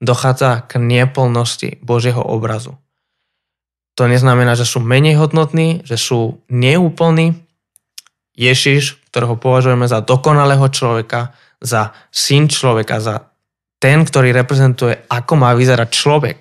dochádza 0.00 0.68
k 0.68 0.76
neplnosti 0.80 1.80
Božieho 1.80 2.20
obrazu. 2.20 2.76
To 3.96 4.08
neznamená, 4.08 4.56
že 4.56 4.64
sú 4.64 4.80
menej 4.80 5.20
hodnotní, 5.20 5.84
že 5.84 6.00
sú 6.00 6.40
neúplní. 6.48 7.36
Ježiš, 8.32 8.99
ktorého 9.10 9.34
považujeme 9.36 9.90
za 9.90 10.00
dokonalého 10.00 10.70
človeka, 10.70 11.34
za 11.58 11.92
syn 12.14 12.46
človeka, 12.46 13.02
za 13.02 13.28
ten, 13.82 14.06
ktorý 14.06 14.30
reprezentuje, 14.30 15.08
ako 15.10 15.32
má 15.34 15.50
vyzerať 15.56 15.88
človek. 15.90 16.38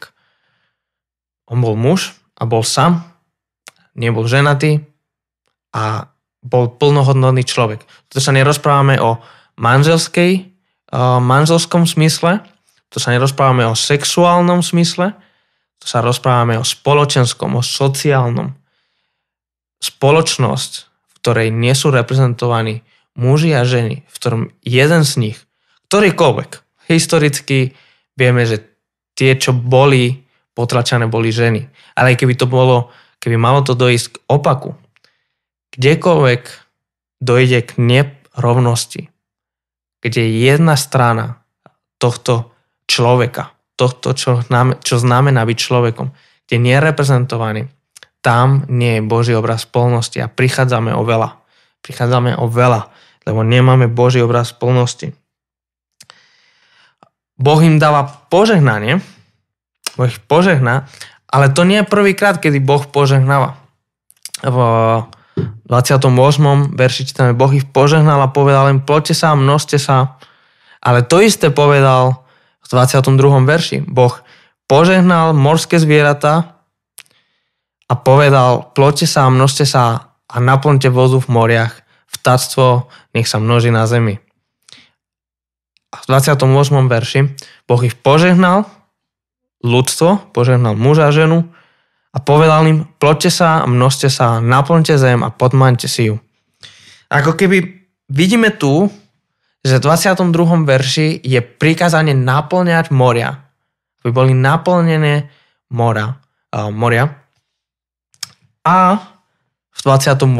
On 1.49 1.57
bol 1.59 1.73
muž 1.73 2.13
a 2.37 2.45
bol 2.45 2.61
sám, 2.61 3.03
nebol 3.97 4.29
ženatý 4.29 4.85
a 5.73 6.13
bol 6.39 6.71
plnohodnotný 6.71 7.43
človek. 7.43 7.83
Tu 8.07 8.21
sa 8.21 8.31
nerozprávame 8.31 9.01
o 9.01 9.19
manželskej, 9.59 10.47
manželskom 11.19 11.83
smysle, 11.83 12.41
to 12.89 12.97
sa 12.97 13.13
nerozprávame 13.13 13.67
o 13.69 13.77
sexuálnom 13.77 14.65
smysle, 14.65 15.13
to 15.79 15.85
sa 15.85 16.03
rozprávame 16.03 16.59
o 16.59 16.65
spoločenskom, 16.65 17.55
o 17.55 17.63
sociálnom. 17.63 18.51
Spoločnosť, 19.79 20.88
ktorej 21.19 21.51
nie 21.51 21.75
sú 21.75 21.91
reprezentovaní 21.91 22.81
muži 23.19 23.51
a 23.51 23.67
ženy, 23.67 24.07
v 24.07 24.15
ktorom 24.15 24.43
jeden 24.63 25.03
z 25.03 25.13
nich, 25.19 25.37
ktorýkoľvek, 25.91 26.49
historicky 26.87 27.75
vieme, 28.15 28.47
že 28.47 28.63
tie, 29.17 29.35
čo 29.35 29.51
boli 29.51 30.23
potlačané, 30.55 31.11
boli 31.11 31.31
ženy. 31.31 31.67
Ale 31.95 32.15
keby 32.15 32.39
to 32.39 32.47
bolo, 32.47 32.91
keby 33.19 33.35
malo 33.35 33.59
to 33.63 33.75
dojsť 33.75 34.07
k 34.15 34.17
opaku, 34.31 34.75
kdekoľvek 35.75 36.43
dojde 37.19 37.59
k 37.67 37.71
nerovnosti, 37.79 39.11
kde 39.99 40.23
jedna 40.23 40.79
strana 40.79 41.43
tohto 41.99 42.55
človeka, 42.87 43.51
tohto, 43.75 44.15
čo 44.79 44.95
znamená 44.95 45.43
byť 45.43 45.57
človekom, 45.59 46.15
kde 46.47 46.55
nie 46.57 46.75
je 46.75 46.85
reprezentovaný, 46.87 47.61
tam 48.19 48.67
nie 48.67 48.99
je 48.99 49.07
Boží 49.07 49.33
obraz 49.35 49.63
plnosti 49.63 50.19
a 50.19 50.27
prichádzame 50.27 50.91
o 50.91 51.03
veľa. 51.07 51.39
Prichádzame 51.79 52.35
o 52.35 52.45
veľa, 52.51 52.91
lebo 53.23 53.41
nemáme 53.47 53.87
Boží 53.87 54.19
obraz 54.19 54.51
plnosti. 54.51 55.15
Boh 57.39 57.59
im 57.63 57.79
dáva 57.79 58.03
požehnanie, 58.27 58.99
Boh 59.95 60.11
ich 60.11 60.19
požehná, 60.19 60.91
ale 61.31 61.47
to 61.47 61.63
nie 61.63 61.79
je 61.79 61.87
prvýkrát, 61.87 62.35
kedy 62.43 62.59
Boh 62.59 62.83
požehnáva. 62.83 63.55
V 64.43 64.57
28. 65.71 66.75
verši 66.75 67.01
čítame, 67.07 67.31
Boh 67.31 67.51
ich 67.55 67.63
požehnal 67.63 68.19
a 68.19 68.33
povedal 68.33 68.67
len 68.67 68.83
plote 68.83 69.15
sa 69.15 69.37
množte 69.39 69.79
sa. 69.79 70.19
Ale 70.83 71.03
to 71.03 71.23
isté 71.23 71.47
povedal 71.47 72.27
v 72.59 72.65
22. 72.67 73.15
verši. 73.47 73.77
Boh 73.87 74.11
požehnal 74.67 75.31
morské 75.31 75.79
zvieratá 75.79 76.58
a 77.89 77.93
povedal, 77.97 78.69
plote 78.77 79.09
sa 79.09 79.25
a 79.25 79.33
množte 79.33 79.65
sa 79.65 80.13
a 80.29 80.37
naplňte 80.37 80.93
vozu 80.93 81.17
v 81.17 81.27
moriach, 81.33 81.73
vtáctvo 82.13 82.85
nech 83.17 83.25
sa 83.25 83.41
množí 83.41 83.73
na 83.73 83.89
zemi. 83.89 84.21
A 85.89 85.95
v 85.97 86.05
28. 86.05 86.45
verši 86.85 87.19
Boh 87.65 87.81
ich 87.81 87.97
požehnal, 87.97 88.69
ľudstvo, 89.65 90.31
požehnal 90.31 90.77
muža 90.77 91.09
a 91.09 91.15
ženu 91.15 91.49
a 92.13 92.17
povedal 92.21 92.65
im, 92.69 92.85
ploďte 93.01 93.33
sa, 93.33 93.49
množte 93.65 94.13
sa, 94.13 94.37
naplňte 94.37 94.95
zem 94.97 95.25
a 95.25 95.33
podmaňte 95.33 95.89
si 95.89 96.13
ju. 96.13 96.21
Ako 97.09 97.33
keby 97.33 97.89
vidíme 98.05 98.53
tu, 98.53 98.85
že 99.65 99.81
v 99.81 99.85
22. 99.91 100.63
verši 100.63 101.19
je 101.25 101.41
prikázanie 101.41 102.13
naplňať 102.13 102.93
moria. 102.93 103.49
Aby 103.99 104.09
boli 104.13 104.31
naplnené 104.37 105.27
mora, 105.73 106.15
uh, 106.53 106.71
moria. 106.71 107.11
A 108.65 108.99
v 109.69 109.79
28. 109.83 110.35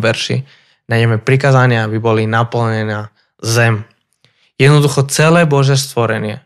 verši 0.00 0.36
nájdeme 0.88 1.20
prikázanie, 1.20 1.78
aby 1.84 2.00
boli 2.00 2.24
naplnená 2.24 3.12
zem. 3.44 3.84
Jednoducho 4.58 5.06
celé 5.06 5.46
Bože 5.46 5.78
stvorenie, 5.78 6.42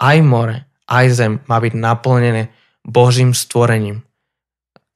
aj 0.00 0.16
more, 0.24 0.64
aj 0.88 1.06
zem 1.12 1.32
má 1.44 1.60
byť 1.60 1.74
naplnené 1.76 2.48
Božím 2.84 3.34
stvorením. 3.36 4.00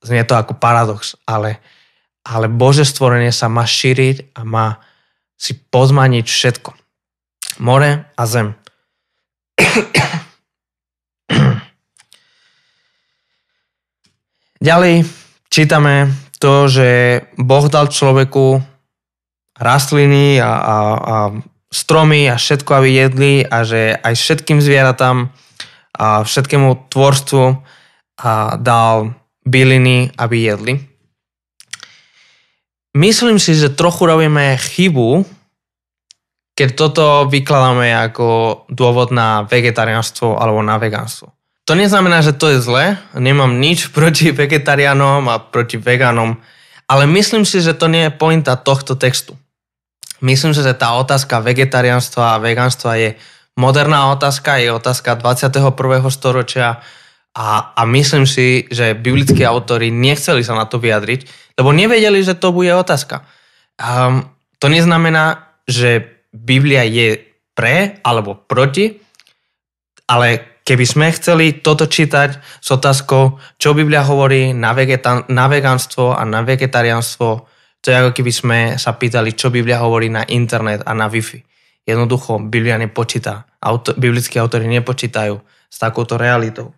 Znie 0.01 0.23
to 0.25 0.39
ako 0.39 0.57
paradox, 0.57 1.19
ale, 1.27 1.59
ale 2.23 2.47
Bože 2.47 2.87
stvorenie 2.87 3.35
sa 3.35 3.51
má 3.51 3.67
šíriť 3.67 4.39
a 4.39 4.47
má 4.47 4.79
si 5.35 5.59
pozmaniť 5.59 6.25
všetko. 6.25 6.71
More 7.59 8.07
a 8.15 8.23
zem. 8.27 8.55
Ďalej 14.59 15.07
čítame 15.47 16.11
to, 16.43 16.67
že 16.67 17.23
Boh 17.39 17.67
dal 17.71 17.87
človeku 17.91 18.59
rastliny 19.59 20.39
a, 20.43 20.51
a, 20.51 20.77
a 20.99 21.17
stromy 21.71 22.27
a 22.27 22.35
všetko, 22.35 22.71
aby 22.75 22.89
jedli 22.91 23.35
a 23.47 23.63
že 23.63 23.95
aj 23.95 24.15
všetkým 24.19 24.59
zvieratám 24.59 25.31
a 25.99 26.23
všetkému 26.23 26.91
tvorstvu 26.91 27.45
a 28.19 28.59
dal 28.59 29.15
byliny, 29.47 30.11
aby 30.19 30.37
jedli. 30.51 30.75
Myslím 32.99 33.39
si, 33.39 33.55
že 33.55 33.75
trochu 33.75 34.11
robíme 34.11 34.59
chybu, 34.59 35.23
keď 36.59 36.69
toto 36.75 37.07
vykladáme 37.31 37.95
ako 38.11 38.27
dôvod 38.67 39.15
na 39.15 39.47
vegetariánstvo 39.47 40.35
alebo 40.35 40.59
na 40.67 40.83
vegánstvo. 40.83 41.38
To 41.69 41.77
neznamená, 41.77 42.25
že 42.25 42.33
to 42.33 42.49
je 42.49 42.65
zlé, 42.65 42.97
nemám 43.13 43.61
nič 43.61 43.89
proti 43.97 44.33
vegetariánom 44.33 45.29
a 45.29 45.37
proti 45.37 45.77
vegánom, 45.77 46.41
ale 46.89 47.05
myslím 47.05 47.45
si, 47.45 47.61
že 47.61 47.77
to 47.77 47.93
nie 47.93 48.09
je 48.09 48.17
pointa 48.17 48.57
tohto 48.57 48.97
textu. 48.97 49.37
Myslím 50.25 50.57
si, 50.57 50.65
že 50.65 50.75
tá 50.75 50.97
otázka 50.97 51.45
vegetariánstva 51.45 52.35
a 52.35 52.43
vegánstva 52.43 52.97
je 52.99 53.11
moderná 53.55 54.11
otázka, 54.11 54.59
je 54.59 54.73
otázka 54.73 55.15
21. 55.15 55.71
storočia 56.11 56.81
a, 57.37 57.71
a 57.77 57.83
myslím 57.87 58.27
si, 58.27 58.67
že 58.67 58.99
biblickí 58.99 59.47
autory 59.47 59.95
nechceli 59.95 60.43
sa 60.43 60.59
na 60.59 60.67
to 60.67 60.81
vyjadriť, 60.83 61.53
lebo 61.55 61.71
nevedeli, 61.71 62.19
že 62.25 62.35
to 62.35 62.51
bude 62.51 62.73
otázka. 62.73 63.23
Um, 63.79 64.27
to 64.59 64.67
neznamená, 64.67 65.55
že 65.69 66.19
Biblia 66.35 66.83
je 66.83 67.23
pre 67.55 68.03
alebo 68.03 68.35
proti, 68.35 68.99
ale 70.09 70.48
keby 70.69 70.85
sme 70.85 71.09
chceli 71.17 71.65
toto 71.65 71.89
čítať 71.89 72.61
s 72.61 72.69
otázkou, 72.69 73.41
čo 73.57 73.73
Biblia 73.73 74.05
hovorí 74.05 74.53
na, 74.53 74.77
vegeta- 74.77 75.25
na 75.33 75.49
vegánstvo 75.49 76.13
a 76.13 76.29
na 76.29 76.45
vegetariánstvo, 76.45 77.49
to 77.81 77.87
je 77.89 77.97
ako 77.97 78.13
keby 78.13 78.33
sme 78.35 78.59
sa 78.77 78.93
pýtali, 78.93 79.33
čo 79.33 79.49
Biblia 79.49 79.81
hovorí 79.81 80.13
na 80.13 80.29
internet 80.29 80.85
a 80.85 80.93
na 80.93 81.09
Wi-Fi. 81.09 81.41
Jednoducho 81.89 82.37
Biblia 82.53 82.77
nepočíta, 82.77 83.49
auto, 83.65 83.97
biblickí 83.97 84.37
autory 84.37 84.69
nepočítajú 84.69 85.41
s 85.73 85.77
takouto 85.81 86.21
realitou. 86.21 86.77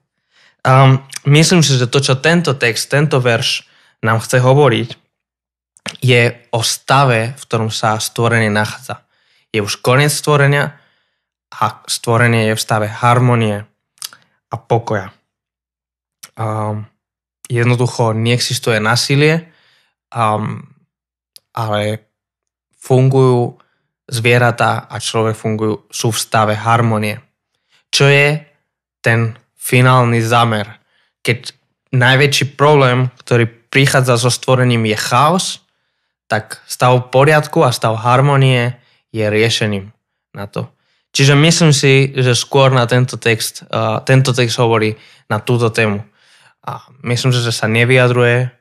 Um, 0.62 1.02
myslím 1.26 1.66
si, 1.66 1.74
že 1.74 1.90
to, 1.90 1.98
čo 1.98 2.22
tento 2.22 2.54
text, 2.54 2.86
tento 2.94 3.18
verš 3.18 3.66
nám 4.06 4.22
chce 4.22 4.38
hovoriť, 4.38 4.88
je 5.98 6.30
o 6.54 6.60
stave, 6.62 7.34
v 7.34 7.42
ktorom 7.42 7.74
sa 7.74 7.98
stvorenie 7.98 8.52
nachádza. 8.52 9.02
Je 9.50 9.58
už 9.58 9.82
koniec 9.82 10.14
stvorenia 10.14 10.78
a 11.50 11.82
stvorenie 11.90 12.52
je 12.52 12.54
v 12.54 12.62
stave 12.62 12.86
harmonie 12.86 13.66
a 14.50 14.56
pokoja. 14.58 15.14
Um, 16.34 16.86
jednoducho 17.50 18.12
neexistuje 18.12 18.82
nasilie, 18.82 19.50
um, 20.14 20.62
ale 21.54 22.06
fungujú 22.78 23.58
zvieratá 24.10 24.90
a 24.90 24.98
človek 24.98 25.38
fungujú, 25.38 25.86
sú 25.90 26.10
v 26.10 26.18
stave 26.18 26.54
harmonie. 26.58 27.22
Čo 27.94 28.10
je 28.10 28.42
ten 29.02 29.38
finálny 29.54 30.18
zámer? 30.22 30.82
Keď 31.22 31.54
najväčší 31.94 32.58
problém, 32.58 33.10
ktorý 33.22 33.46
prichádza 33.70 34.18
so 34.18 34.30
stvorením 34.30 34.86
je 34.90 34.98
chaos, 34.98 35.62
tak 36.26 36.62
stav 36.66 37.10
poriadku 37.10 37.62
a 37.62 37.74
stav 37.74 37.98
harmonie 38.02 38.78
je 39.14 39.26
riešením 39.26 39.94
na 40.34 40.46
to. 40.46 40.70
Čiže 41.10 41.34
myslím 41.34 41.74
si, 41.74 42.14
že 42.14 42.38
skôr 42.38 42.70
na 42.70 42.86
tento 42.86 43.18
text, 43.18 43.66
uh, 43.66 43.98
tento 44.06 44.30
text 44.30 44.54
hovorí 44.62 44.94
na 45.26 45.42
túto 45.42 45.70
tému. 45.74 46.06
A 46.62 46.86
myslím, 47.02 47.34
že 47.34 47.50
sa 47.50 47.66
nevyjadruje 47.66 48.52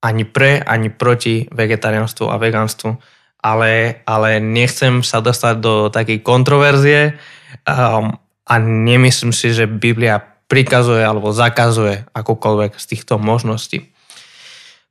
ani 0.00 0.24
pre, 0.24 0.62
ani 0.62 0.88
proti 0.88 1.50
vegetariánstvu 1.50 2.30
a 2.30 2.40
vegánstvu, 2.40 2.96
ale, 3.42 4.02
ale 4.06 4.38
nechcem 4.38 5.02
sa 5.02 5.18
dostať 5.18 5.54
do 5.58 5.74
takej 5.90 6.22
kontroverzie 6.22 7.18
um, 7.66 8.14
a 8.46 8.54
nemyslím 8.62 9.34
si, 9.34 9.52
že 9.52 9.68
Biblia 9.68 10.22
prikazuje 10.48 11.04
alebo 11.04 11.34
zakazuje 11.34 12.08
akúkoľvek 12.16 12.80
z 12.80 12.84
týchto 12.88 13.20
možností. 13.20 13.90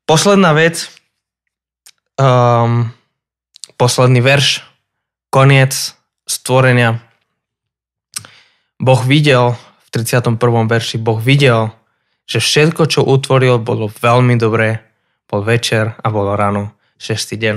Posledná 0.06 0.54
vec, 0.54 0.88
um, 2.20 2.94
posledný 3.76 4.22
verš, 4.22 4.64
koniec 5.34 5.74
stvorenia. 6.28 7.07
Boh 8.78 9.02
videl, 9.02 9.58
v 9.58 9.88
31. 9.90 10.38
verši, 10.70 11.02
Boh 11.02 11.18
videl, 11.18 11.74
že 12.30 12.38
všetko, 12.38 12.86
čo 12.86 13.02
utvoril, 13.02 13.58
bolo 13.58 13.90
veľmi 13.90 14.38
dobré. 14.38 14.86
Bol 15.28 15.44
večer 15.44 15.98
a 15.98 16.08
bolo 16.08 16.38
ráno, 16.38 16.72
6. 17.02 17.36
deň. 17.36 17.56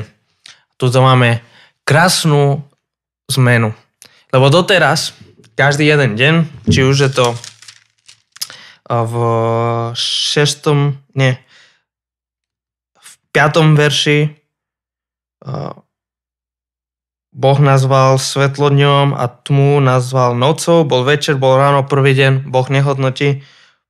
Tu 0.81 0.85
máme 0.97 1.45
krásnu 1.85 2.65
zmenu. 3.31 3.77
Lebo 4.33 4.49
doteraz, 4.49 5.13
každý 5.55 5.87
jeden 5.87 6.17
deň, 6.17 6.35
či 6.73 6.81
už 6.83 6.97
je 6.97 7.11
to 7.13 7.27
v 8.91 9.15
šestom, 9.95 10.99
nie, 11.15 11.39
v 12.99 13.13
piatom 13.31 13.79
verši 13.79 14.35
Boh 17.41 17.57
nazval 17.57 18.21
svetlo 18.21 18.69
dňom 18.69 19.17
a 19.17 19.25
tmu 19.25 19.81
nazval 19.81 20.37
nocou, 20.37 20.85
bol 20.85 21.09
večer, 21.09 21.41
bol 21.41 21.57
ráno, 21.57 21.89
prvý 21.89 22.13
deň, 22.13 22.53
Boh 22.53 22.69
nehodnotí. 22.69 23.41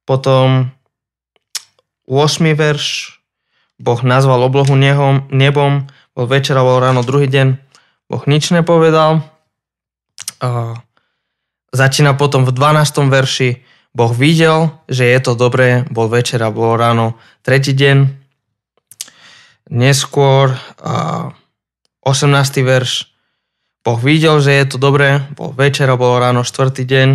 Potom 0.07 0.71
8. 2.07 2.55
verš, 2.55 3.19
Boh 3.83 3.99
nazval 4.07 4.47
oblohu 4.47 4.79
nehom, 4.79 5.27
nebom, 5.35 5.91
bol 6.15 6.31
večer 6.31 6.55
a 6.55 6.63
bol 6.63 6.79
ráno, 6.79 7.03
druhý 7.03 7.27
deň, 7.27 7.59
Boh 8.07 8.23
nič 8.31 8.55
nepovedal. 8.55 9.27
Začína 11.75 12.15
potom 12.15 12.47
v 12.47 12.55
12. 12.55 13.11
verši, 13.11 13.67
Boh 13.91 14.15
videl, 14.15 14.79
že 14.87 15.11
je 15.11 15.19
to 15.19 15.35
dobré, 15.35 15.91
bol 15.91 16.07
večer 16.07 16.39
a 16.39 16.55
bol 16.55 16.79
ráno, 16.79 17.19
tretí 17.43 17.75
deň. 17.75 18.15
Neskôr 19.75 20.55
18. 22.07 22.07
verš, 22.63 23.10
Boh 23.81 23.97
videl, 23.97 24.45
že 24.45 24.53
je 24.53 24.65
to 24.69 24.77
dobré, 24.77 25.25
bol 25.33 25.57
večer 25.57 25.89
a 25.89 25.97
bol 25.97 26.21
ráno 26.21 26.45
štvrtý 26.45 26.85
deň, 26.85 27.09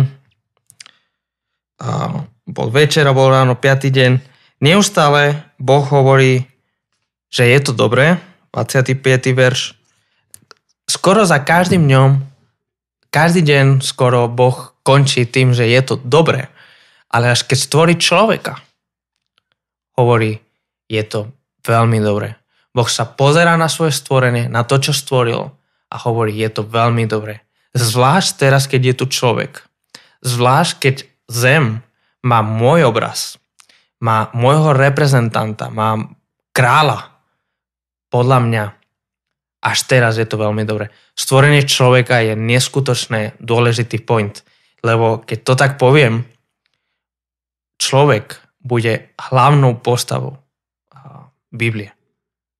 a 1.76 2.24
bol 2.48 2.68
večer 2.72 3.04
bol 3.12 3.28
ráno 3.28 3.54
piatý 3.58 3.92
deň. 3.92 4.12
Neustále 4.64 5.44
Boh 5.60 5.84
hovorí, 5.84 6.48
že 7.28 7.44
je 7.44 7.58
to 7.60 7.76
dobré, 7.76 8.16
25. 8.56 8.96
verš. 9.36 9.76
Skoro 10.88 11.28
za 11.28 11.42
každým 11.42 11.84
dňom, 11.84 12.10
každý 13.12 13.44
deň 13.44 13.66
skoro 13.84 14.30
Boh 14.30 14.72
končí 14.80 15.28
tým, 15.28 15.52
že 15.52 15.68
je 15.68 15.80
to 15.84 15.94
dobré. 16.00 16.48
Ale 17.12 17.34
až 17.34 17.44
keď 17.44 17.58
stvorí 17.58 17.94
človeka, 18.00 18.56
hovorí, 19.98 20.40
je 20.88 21.02
to 21.04 21.28
veľmi 21.66 22.00
dobré. 22.00 22.38
Boh 22.72 22.88
sa 22.88 23.04
pozera 23.04 23.58
na 23.60 23.68
svoje 23.68 23.92
stvorenie, 23.92 24.48
na 24.48 24.64
to, 24.64 24.80
čo 24.80 24.96
stvoril 24.96 25.55
a 25.90 25.96
hovorí, 26.02 26.34
je 26.34 26.50
to 26.50 26.62
veľmi 26.66 27.06
dobré. 27.06 27.46
Zvlášť 27.76 28.30
teraz, 28.40 28.64
keď 28.66 28.92
je 28.92 28.94
tu 28.98 29.06
človek. 29.10 29.62
Zvlášť, 30.24 30.74
keď 30.80 30.96
zem 31.30 31.84
má 32.24 32.40
môj 32.42 32.88
obraz, 32.88 33.38
má 34.02 34.32
môjho 34.32 34.74
reprezentanta, 34.74 35.70
má 35.70 35.96
kráľa. 36.50 37.16
Podľa 38.10 38.38
mňa 38.42 38.64
až 39.66 39.78
teraz 39.90 40.14
je 40.16 40.26
to 40.26 40.38
veľmi 40.38 40.62
dobré. 40.62 40.94
Stvorenie 41.18 41.66
človeka 41.66 42.22
je 42.22 42.38
neskutočné 42.38 43.34
dôležitý 43.42 43.98
point, 44.06 44.32
lebo 44.86 45.22
keď 45.26 45.38
to 45.42 45.54
tak 45.58 45.72
poviem, 45.76 46.22
človek 47.82 48.40
bude 48.62 49.14
hlavnou 49.18 49.78
postavou 49.78 50.38
Biblie. 51.54 51.94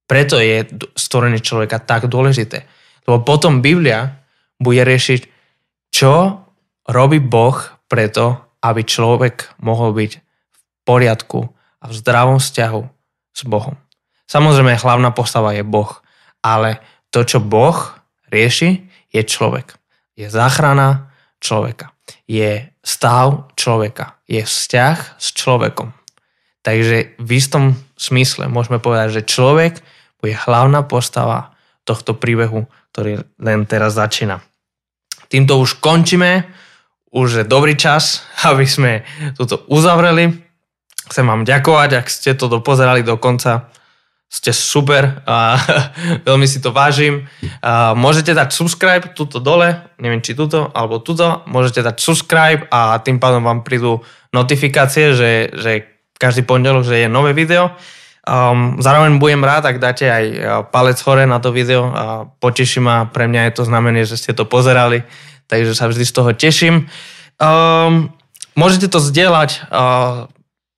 Preto 0.07 0.39
je 0.39 0.62
stvorenie 0.95 1.43
človeka 1.43 1.83
tak 1.83 2.07
dôležité. 2.07 2.67
Lebo 3.07 3.23
potom 3.23 3.62
Biblia 3.62 4.19
bude 4.59 4.83
riešiť, 4.83 5.23
čo 5.95 6.42
robí 6.90 7.23
Boh 7.23 7.57
preto, 7.87 8.59
aby 8.62 8.83
človek 8.83 9.57
mohol 9.62 9.95
byť 9.95 10.12
v 10.19 10.61
poriadku 10.83 11.40
a 11.81 11.85
v 11.87 11.92
zdravom 11.95 12.42
vzťahu 12.42 12.83
s 13.37 13.40
Bohom. 13.47 13.79
Samozrejme, 14.27 14.75
hlavná 14.75 15.14
postava 15.14 15.55
je 15.55 15.62
Boh, 15.62 16.03
ale 16.42 16.83
to, 17.14 17.23
čo 17.23 17.38
Boh 17.38 17.95
rieši, 18.29 18.83
je 19.14 19.23
človek. 19.23 19.79
Je 20.19 20.27
záchrana 20.27 21.14
človeka. 21.38 21.95
Je 22.27 22.66
stav 22.83 23.55
človeka. 23.55 24.19
Je 24.27 24.42
vzťah 24.42 24.99
s 25.21 25.27
človekom. 25.31 25.95
Takže 26.66 27.14
v 27.23 27.31
istom 27.38 27.79
smysle 27.95 28.51
môžeme 28.51 28.83
povedať, 28.83 29.23
že 29.23 29.29
človek 29.31 29.79
bude 30.19 30.35
hlavná 30.35 30.83
postava 30.83 31.55
tohto 31.87 32.19
príbehu, 32.19 32.66
ktorý 32.97 33.21
len 33.45 33.69
teraz 33.69 33.93
začína. 33.93 34.41
Týmto 35.29 35.61
už 35.61 35.85
končíme, 35.85 36.49
už 37.13 37.29
je 37.29 37.45
dobrý 37.45 37.77
čas, 37.77 38.25
aby 38.49 38.65
sme 38.65 39.05
toto 39.37 39.69
uzavreli. 39.69 40.33
Chcem 41.13 41.29
vám 41.29 41.45
ďakovať, 41.45 41.91
ak 41.93 42.07
ste 42.09 42.33
to 42.33 42.49
dopozerali 42.49 43.05
do 43.05 43.21
konca. 43.21 43.69
Ste 44.33 44.57
super 44.57 45.21
a 45.29 45.61
veľmi 46.29 46.49
si 46.49 46.65
to 46.65 46.73
vážim. 46.73 47.29
A 47.61 47.93
môžete 47.93 48.33
dať 48.33 48.57
subscribe 48.57 49.13
tuto 49.13 49.45
dole, 49.45 49.77
neviem 50.01 50.25
či 50.25 50.33
tuto 50.33 50.73
alebo 50.73 50.97
tuto, 51.05 51.45
môžete 51.45 51.85
dať 51.85 52.01
subscribe 52.01 52.65
a 52.73 52.97
tým 53.05 53.21
pádom 53.21 53.45
vám 53.45 53.61
prídu 53.61 54.01
notifikácie, 54.33 55.13
že, 55.13 55.53
že 55.53 55.85
každý 56.17 56.49
pondelok, 56.49 56.89
že 56.89 57.05
je 57.05 57.13
nové 57.13 57.37
video. 57.37 57.77
Um, 58.27 58.83
zároveň 58.83 59.23
budem 59.23 59.47
rád, 59.47 59.71
ak 59.71 59.79
dáte 59.79 60.11
aj 60.11 60.25
uh, 60.27 60.39
palec 60.67 60.99
hore 61.07 61.31
na 61.31 61.39
to 61.39 61.55
video 61.55 61.87
a 61.95 62.27
poteší 62.27 62.83
ma, 62.83 63.07
pre 63.07 63.31
mňa 63.31 63.47
je 63.47 63.53
to 63.55 63.62
znamenie, 63.62 64.03
že 64.03 64.19
ste 64.19 64.35
to 64.35 64.43
pozerali, 64.43 65.07
takže 65.47 65.79
sa 65.79 65.87
vždy 65.87 66.03
z 66.03 66.12
toho 66.12 66.31
teším. 66.35 66.91
Um, 67.39 68.11
môžete 68.59 68.91
to 68.91 68.99
zdieľať, 68.99 69.71
uh, 69.71 70.27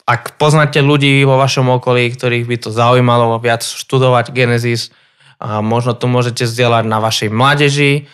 ak 0.05 0.37
poznáte 0.37 0.85
ľudí 0.85 1.25
vo 1.25 1.41
vašom 1.41 1.81
okolí, 1.81 2.13
ktorých 2.13 2.45
by 2.45 2.57
to 2.61 2.69
zaujímalo 2.69 3.41
viac 3.41 3.65
študovať 3.65 4.29
Genesis, 4.37 4.93
uh, 5.41 5.65
možno 5.65 5.97
to 5.97 6.05
môžete 6.05 6.45
zdieľať 6.45 6.85
na 6.85 7.01
vašej 7.01 7.33
mládeži, 7.33 8.13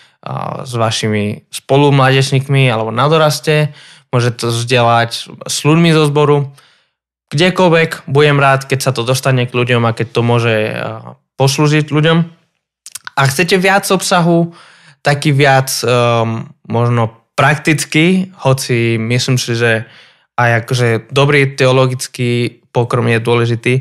s 0.64 0.72
vašimi 0.72 1.44
spolumládežníkmi 1.52 2.72
alebo 2.72 2.88
na 2.88 3.06
doraste, 3.12 3.76
môžete 4.08 4.48
to 4.48 4.48
zdieľať 4.48 5.10
s 5.44 5.56
ľuďmi 5.68 5.92
zo 5.92 6.08
zboru, 6.08 6.48
kdekoľvek, 7.34 8.06
budem 8.06 8.38
rád, 8.38 8.70
keď 8.70 8.78
sa 8.78 8.92
to 8.94 9.02
dostane 9.02 9.44
k 9.44 9.52
ľuďom 9.52 9.82
a 9.84 9.94
keď 9.94 10.06
to 10.14 10.20
môže 10.22 10.54
eh, 10.54 10.78
poslúžiť 11.34 11.90
ľuďom. 11.90 12.18
A 13.14 13.20
chcete 13.30 13.58
viac 13.58 13.86
obsahu, 13.90 14.54
taký 15.06 15.30
viac 15.30 15.70
um, 15.86 16.50
možno 16.66 17.14
prakticky, 17.38 18.34
hoci 18.42 18.98
myslím 18.98 19.38
si, 19.38 19.54
že 19.54 19.86
aj 20.34 20.66
akože 20.66 20.88
dobrý 21.14 21.54
teologický 21.54 22.64
pokrom 22.74 23.06
je 23.06 23.18
dôležitý. 23.22 23.74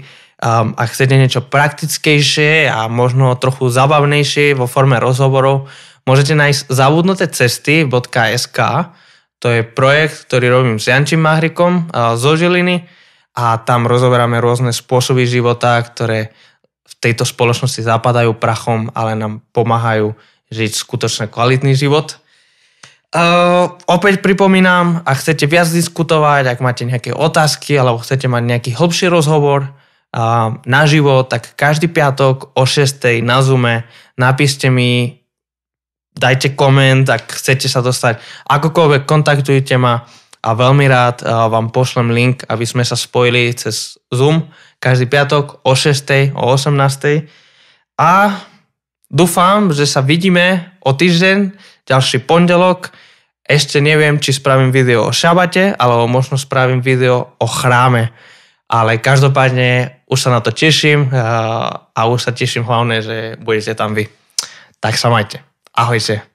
Um, 0.43 0.77
a 0.77 0.85
chcete 0.85 1.15
niečo 1.15 1.41
praktickejšie 1.41 2.67
a 2.67 2.91
možno 2.91 3.33
trochu 3.39 3.71
zabavnejšie 3.71 4.59
vo 4.59 4.67
forme 4.67 4.99
rozhovorov, 4.99 5.71
môžete 6.03 6.35
nájsť 6.35 6.61
zavudnuté 6.69 7.25
cesty.sk. 7.31 8.59
To 9.39 9.47
je 9.49 9.61
projekt, 9.63 10.27
ktorý 10.29 10.45
robím 10.51 10.77
s 10.77 10.91
Jančím 10.91 11.25
Mahrikom 11.25 11.89
uh, 11.89 12.19
zo 12.19 12.35
Žiliny 12.37 12.85
a 13.33 13.57
tam 13.57 13.89
rozoberáme 13.89 14.37
rôzne 14.37 14.69
spôsoby 14.69 15.25
života, 15.25 15.81
ktoré 15.81 16.33
v 16.85 16.93
tejto 17.01 17.25
spoločnosti 17.25 17.81
zapadajú 17.81 18.37
prachom, 18.37 18.93
ale 18.93 19.17
nám 19.17 19.41
pomáhajú 19.51 20.13
žiť 20.53 20.71
skutočne 20.77 21.25
kvalitný 21.33 21.73
život. 21.73 22.21
Uh, 23.13 23.77
opäť 23.85 24.25
pripomínam, 24.25 25.05
ak 25.05 25.21
chcete 25.21 25.45
viac 25.45 25.69
diskutovať, 25.69 26.49
ak 26.49 26.59
máte 26.65 26.81
nejaké 26.85 27.13
otázky 27.13 27.77
alebo 27.77 28.01
chcete 28.01 28.25
mať 28.25 28.41
nejaký 28.41 28.71
hlbší 28.73 29.05
rozhovor 29.09 29.69
uh, 29.69 30.57
naživo, 30.65 31.21
tak 31.21 31.53
každý 31.53 31.93
piatok 31.93 32.57
o 32.57 32.65
6. 32.65 33.21
na 33.21 33.45
Zoome 33.45 33.85
napíšte 34.17 34.73
mi 34.73 35.21
dajte 36.13 36.53
koment, 36.57 37.05
ak 37.05 37.37
chcete 37.37 37.69
sa 37.69 37.85
dostať. 37.85 38.21
Akokoľvek 38.49 39.05
kontaktujte 39.05 39.77
ma 39.77 40.05
a 40.43 40.49
veľmi 40.51 40.85
rád 40.91 41.23
vám 41.23 41.71
pošlem 41.71 42.11
link, 42.11 42.43
aby 42.51 42.67
sme 42.67 42.83
sa 42.83 42.99
spojili 42.99 43.55
cez 43.55 43.95
Zoom 44.11 44.51
každý 44.83 45.07
piatok 45.07 45.63
o 45.63 45.71
6. 45.71 46.35
o 46.35 46.43
18. 46.51 47.23
A 47.95 48.43
dúfam, 49.07 49.71
že 49.71 49.87
sa 49.87 50.03
vidíme 50.03 50.75
o 50.83 50.91
týždeň, 50.91 51.55
ďalší 51.87 52.27
pondelok. 52.27 52.91
Ešte 53.47 53.79
neviem, 53.79 54.19
či 54.19 54.35
spravím 54.35 54.75
video 54.75 55.07
o 55.07 55.15
šabate, 55.15 55.71
alebo 55.79 56.11
možno 56.11 56.35
spravím 56.35 56.83
video 56.83 57.39
o 57.39 57.47
chráme. 57.47 58.11
Ale 58.67 58.99
každopádne 58.99 60.03
už 60.11 60.19
sa 60.19 60.29
na 60.35 60.43
to 60.43 60.51
teším 60.51 61.07
a 61.13 61.99
už 62.03 62.19
sa 62.19 62.31
teším 62.35 62.67
hlavne, 62.67 62.99
že 62.99 63.39
budete 63.39 63.79
tam 63.79 63.95
vy. 63.95 64.11
Tak 64.83 64.99
sa 64.99 65.07
majte. 65.07 65.39
Ahojte. 65.71 66.32